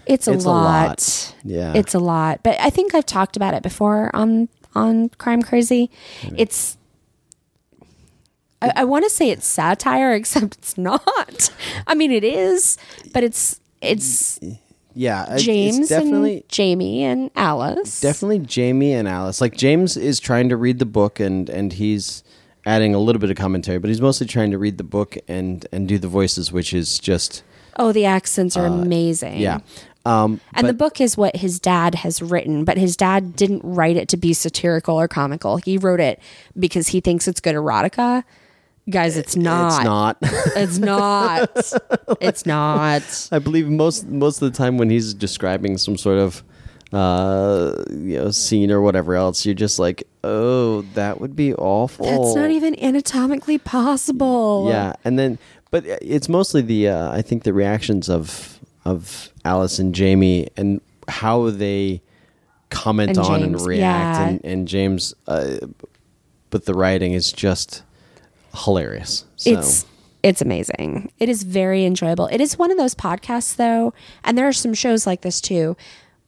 [0.06, 0.88] It's a It's a lot.
[0.88, 1.34] lot.
[1.44, 1.74] Yeah.
[1.74, 2.40] It's a lot.
[2.42, 5.90] But I think I've talked about it before on on Crime Crazy.
[6.36, 6.78] It's
[8.62, 11.50] I, I want to say it's satire, except it's not.
[11.86, 12.78] I mean, it is,
[13.12, 14.38] but it's it's
[14.94, 18.00] yeah, James it's definitely and Jamie and Alice.
[18.00, 19.40] definitely Jamie and Alice.
[19.40, 22.22] Like James is trying to read the book and and he's
[22.66, 25.66] adding a little bit of commentary, but he's mostly trying to read the book and
[25.72, 27.42] and do the voices, which is just
[27.76, 29.36] Oh, the accents are amazing.
[29.36, 29.58] Uh, yeah.
[30.06, 33.96] Um And the book is what his dad has written, but his dad didn't write
[33.96, 35.56] it to be satirical or comical.
[35.56, 36.20] He wrote it
[36.58, 38.24] because he thinks it's good erotica.
[38.88, 39.72] Guys, it's not.
[39.72, 40.18] it's not.
[40.56, 41.72] It's not.
[42.20, 43.28] it's not.
[43.32, 46.42] I believe most most of the time when he's describing some sort of
[46.92, 52.04] uh you know scene or whatever else, you're just like, oh, that would be awful.
[52.04, 54.66] That's not even anatomically possible.
[54.68, 55.38] Yeah, and then
[55.70, 60.80] but it's mostly the uh, I think the reactions of of Alice and Jamie and
[61.08, 62.02] how they
[62.70, 64.28] comment And on and react yeah.
[64.28, 65.58] and, and James uh,
[66.50, 67.82] but the writing is just
[68.54, 69.24] hilarious.
[69.36, 69.86] So It's
[70.22, 71.12] it's amazing.
[71.18, 72.26] It is very enjoyable.
[72.28, 73.92] It is one of those podcasts though,
[74.24, 75.76] and there are some shows like this too,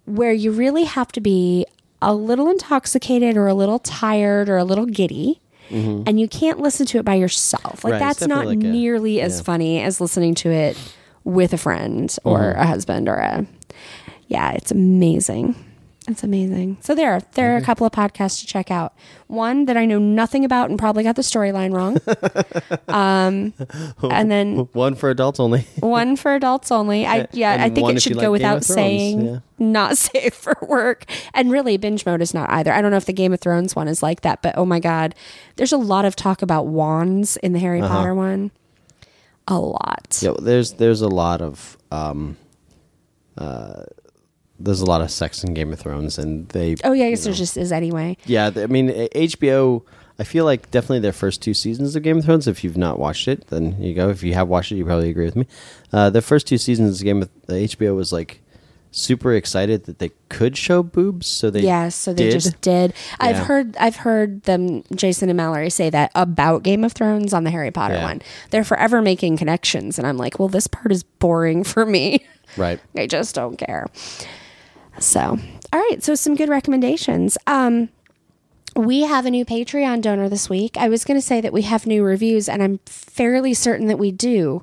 [0.05, 1.64] where you really have to be
[2.03, 5.41] a little intoxicated or a little tired or a little giddy.
[5.68, 7.83] And you can't listen to it by yourself.
[7.83, 7.91] Like Mm-hmm.
[7.93, 9.43] Right, that's not like a- nearly as yeah.
[9.43, 10.77] funny as listening to it
[11.24, 12.61] with a friend or Mm-hmm.
[12.61, 13.47] a husband or a
[14.29, 15.57] Yeah, it's amazing.
[16.07, 16.76] That's amazing.
[16.82, 18.94] So there, there are a couple of podcasts to check out.
[19.26, 21.98] One that I know nothing about and probably got the storyline wrong.
[22.88, 23.52] um,
[24.12, 25.62] and then One for adults only.
[25.80, 27.07] one for adults only.
[27.07, 28.64] I yeah, And I think one it if you should like go Game of without
[28.64, 29.38] Thrones, saying yeah.
[29.59, 31.07] not safe for work.
[31.34, 32.72] And really binge mode is not either.
[32.72, 34.78] I don't know if the Game of Thrones one is like that, but oh my
[34.78, 35.12] god,
[35.57, 37.92] there's a lot of talk about wands in the Harry Uh-huh.
[37.92, 38.52] Potter one.
[39.48, 40.20] A lot.
[40.22, 42.36] Yeah, there's there's a lot of um,
[43.38, 43.82] uh,
[44.59, 46.76] there's a lot of sex in Game of Thrones, and they.
[46.84, 48.16] Oh yeah, I guess there just is anyway.
[48.26, 49.82] Yeah, I mean HBO.
[50.18, 52.48] I feel like definitely their first two seasons of Game of Thrones.
[52.48, 54.09] If you've not watched it, then you go.
[54.09, 55.46] If you have watched it, you probably agree with me.
[55.92, 58.40] Uh, the first two seasons of Game of uh, HBO was like
[58.92, 62.32] super excited that they could show boobs, so they yeah, so they did.
[62.32, 62.94] just did.
[63.20, 67.44] I've heard I've heard them Jason and Mallory say that about Game of Thrones on
[67.44, 68.04] the Harry Potter Yeah.
[68.04, 68.22] one.
[68.50, 72.24] They're forever making connections and I'm like, "Well, this part is boring for me."
[72.57, 72.80] right.
[72.96, 73.86] I just don't care.
[74.99, 75.38] So,
[75.72, 76.03] all right.
[76.03, 77.38] So, some good recommendations.
[77.47, 77.88] Um,
[78.74, 80.76] we have a new Patreon donor this week.
[80.76, 83.99] I was going to say that we have new reviews, and I'm fairly certain that
[83.99, 84.62] we do,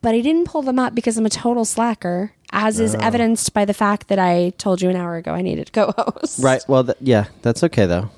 [0.00, 3.64] but I didn't pull them up because I'm a total slacker, as is evidenced by
[3.64, 6.42] the fact that I told you an hour ago I needed co host.
[6.42, 6.62] Right.
[6.68, 8.10] Well, th- yeah, that's okay though.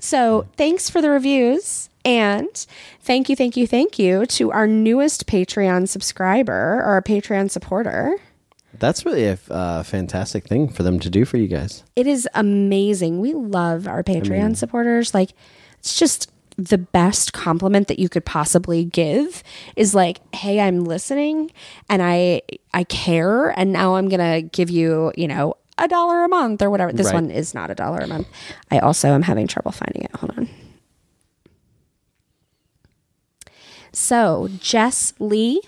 [0.00, 1.88] So thanks for the reviews.
[2.04, 2.66] And
[3.00, 8.16] thank you, thank you, thank you to our newest Patreon subscriber or Patreon supporter.
[8.78, 11.82] That's really a uh, fantastic thing for them to do for you guys.
[11.94, 13.20] It is amazing.
[13.20, 15.14] We love our Patreon supporters.
[15.14, 15.30] Like,
[15.78, 19.42] it's just the best compliment that you could possibly give
[19.76, 21.50] is like, "Hey, I'm listening
[21.90, 26.24] and I I care and now I'm going to give you, you know, a dollar
[26.24, 27.14] a month or whatever." This Right.
[27.14, 28.26] one is not a dollar a month.
[28.70, 30.16] I also am having trouble finding it.
[30.16, 30.48] Hold on.
[33.92, 35.60] So, Jess Lee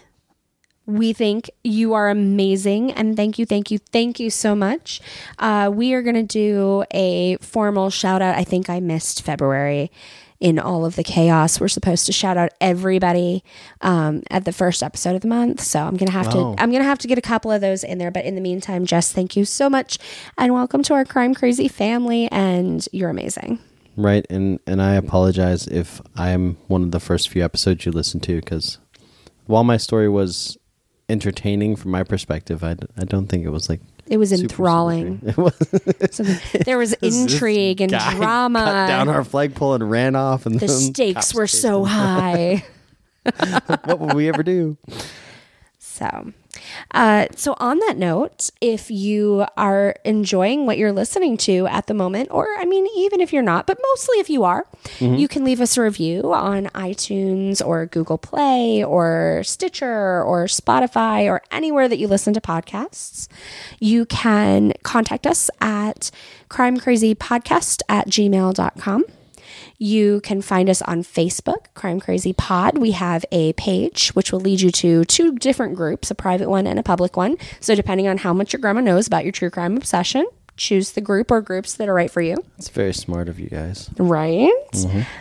[0.88, 5.02] we think you are amazing and thank you, thank you, thank you so much.
[5.38, 8.34] Uh, we are going to do a formal shout out.
[8.36, 9.92] I think I missed February
[10.40, 11.60] in all of the chaos.
[11.60, 13.44] We're supposed to shout out everybody
[13.82, 15.60] um, at the first episode of the month.
[15.60, 16.54] So I'm gonna have Wow.
[16.54, 18.10] to I'm gonna have to get a couple of those in there.
[18.10, 19.98] But in the meantime, Jess, thank you so much
[20.38, 22.28] and welcome to our crime crazy family.
[22.32, 23.58] And you're amazing.
[23.96, 27.90] Right, and and I apologize if I am one of the first few episodes you
[27.92, 28.78] listen to because
[29.46, 30.56] while my story was
[31.08, 35.20] entertaining from my perspective, I, I don't think it was like It was super, enthralling.
[35.26, 35.54] It was
[36.10, 36.22] So
[36.64, 38.58] there was intrigue and drama.
[38.64, 42.64] cut down our flagpole and ran off, and the stakes were so high.
[43.84, 44.76] what would we ever do?
[45.78, 46.32] So,
[46.92, 51.94] uh, so on that note, if you are enjoying what you're listening to at the
[51.94, 54.66] moment, or I mean, even if you're not, but mostly if you are,
[55.16, 61.24] you can leave us a review on iTunes or Google Play or Stitcher or Spotify
[61.26, 63.28] or anywhere that you listen to podcasts.
[63.78, 66.10] You can contact us at
[66.48, 69.04] crimecrazypodcast at gmail.com.
[69.80, 72.78] You can find us on Facebook, Crime Crazy Pod.
[72.78, 76.66] We have a page which will lead you to two different groups, a private one
[76.66, 77.36] and a public one.
[77.60, 80.26] So, depending on how much your grandma knows about your true crime obsession,
[80.58, 82.36] choose the group or groups that are right for you.
[82.58, 83.88] It's very smart of you guys.
[83.96, 84.50] Right.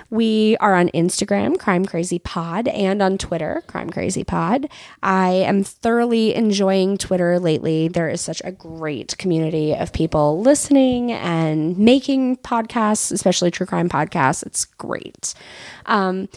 [0.10, 4.68] We are on Instagram, Crime Crazy Pod, and on Twitter, Crime Crazy Pod.
[5.02, 7.88] I am thoroughly enjoying Twitter lately.
[7.88, 13.90] There is such a great community of people listening and making podcasts, especially true crime
[13.90, 14.46] podcasts.
[14.46, 15.34] It's great.
[15.86, 16.28] Um,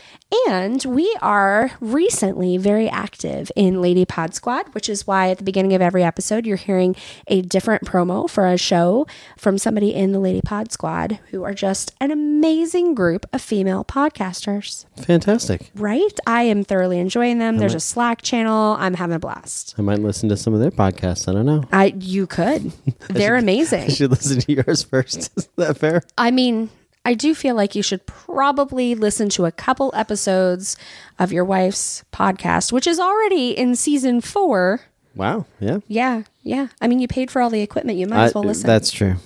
[0.49, 5.45] and we are recently very active in Lady Pod Squad, which is why at the
[5.45, 6.95] beginning of every episode, you're hearing
[7.26, 9.07] a different promo for a show
[9.37, 13.85] from somebody in the Lady Pod Squad who are just an amazing group of female
[13.85, 14.87] podcasters.
[15.05, 15.70] Fantastic.
[15.74, 16.18] Right?
[16.26, 17.59] I am thoroughly enjoying them.
[17.59, 18.76] There's a Slack channel.
[18.78, 19.74] I'm having a blast.
[19.78, 21.28] I might listen to some of their podcasts.
[21.28, 21.64] I don't know.
[21.72, 22.72] I you could.
[23.09, 23.91] They're I amazing.
[23.91, 25.31] should listen to yours first.
[25.37, 26.03] Is that fair?
[26.16, 26.70] I mean,
[27.05, 30.76] I do feel like you should probably listen to a couple episodes
[31.18, 34.82] of your wife's podcast, which is already in season four.
[35.14, 35.46] Wow.
[35.61, 35.78] Yeah.
[35.88, 36.68] Yeah, yeah.
[36.80, 37.98] I mean, you paid for all the equipment.
[37.98, 38.66] You might as well I- listen.
[38.66, 39.16] That's true.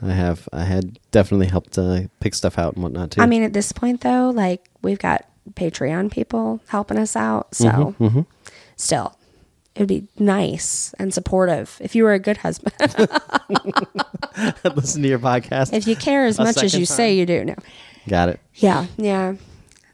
[0.00, 0.48] I have.
[0.52, 3.20] I had definitely helped uh, pick stuff out and whatnot too.
[3.20, 5.24] I mean, at this point, though, like we've got
[5.54, 7.52] Patreon people helping us out.
[7.54, 8.20] So, Mm-hmm,
[8.76, 9.17] still,
[9.78, 12.74] it would be nice and supportive if you were a good husband.
[14.76, 15.72] listen to your podcast.
[15.72, 17.44] if you care as much as you say you do.
[17.44, 17.54] No.
[18.08, 18.40] Got it.
[18.54, 19.34] Yeah, yeah.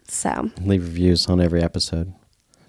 [0.09, 2.13] So, Leave reviews on every episode.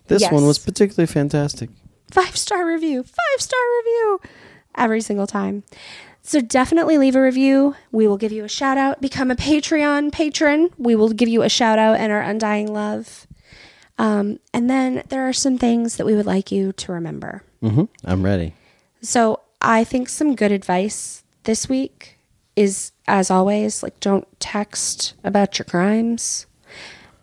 [0.07, 0.31] This Yes.
[0.31, 1.69] one was particularly fantastic.
[2.11, 4.19] five star review, five star review
[4.75, 5.63] every single time.
[6.21, 7.75] So definitely leave a review.
[7.91, 8.99] We will give you a shout out.
[8.99, 10.69] Become a Patreon patron.
[10.77, 13.25] We will give you a shout out and our undying love.
[13.97, 17.43] Um, and then there are some things that we would like you to remember.
[17.61, 18.53] hmm I'm ready.
[19.01, 22.17] So I think some good advice this week
[22.55, 26.45] is, as always, like don't text about your crimes.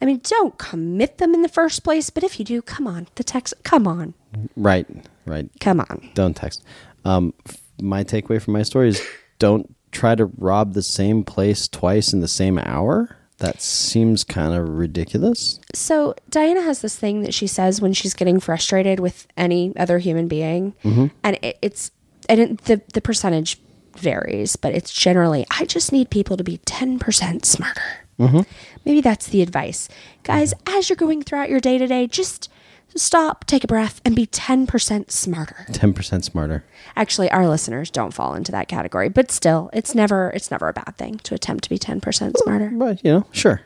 [0.01, 3.07] I mean, don't commit them in the first place, but if you do, come on.
[3.15, 4.15] The text, come on.
[4.57, 4.87] Right,
[5.27, 5.49] right.
[5.61, 6.11] Come on.
[6.15, 6.65] Don't text.
[7.05, 9.03] Um, f- my takeaway from my story is
[9.39, 13.17] don't try to rob the same place twice in the same hour.
[13.43, 15.59] That seems kind of ridiculous.
[15.75, 19.99] So Diana has this thing that she says when she's getting frustrated with any other
[19.99, 21.09] human being, mm-hmm.
[21.25, 21.91] and it, it's
[22.29, 23.59] and it, the the percentage
[23.97, 27.83] varies, but it's generally I just need people to be ten percent smarter.
[28.21, 28.43] Mm-hmm.
[28.85, 29.89] Maybe that's the advice,
[30.23, 30.55] guys.
[30.55, 30.79] Mm-hmm.
[30.79, 32.49] As you're going throughout your day to day, just
[32.97, 35.67] stop, take a breath, and be ten percent smarter.
[35.71, 36.65] 10% smarter.
[36.97, 40.73] Actually, our listeners don't fall into that category, but still, it's never it's never a
[40.73, 42.71] bad thing to attempt to be ten percent smarter.
[42.73, 43.63] But, you know, sure.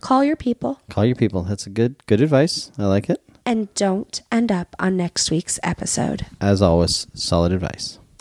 [0.00, 0.80] Call your people.
[0.90, 1.42] Call your people.
[1.42, 2.70] That's a good good advice.
[2.78, 3.22] I like it.
[3.46, 6.26] and don't end up on next week's episode.
[6.40, 7.98] As always, solid advice.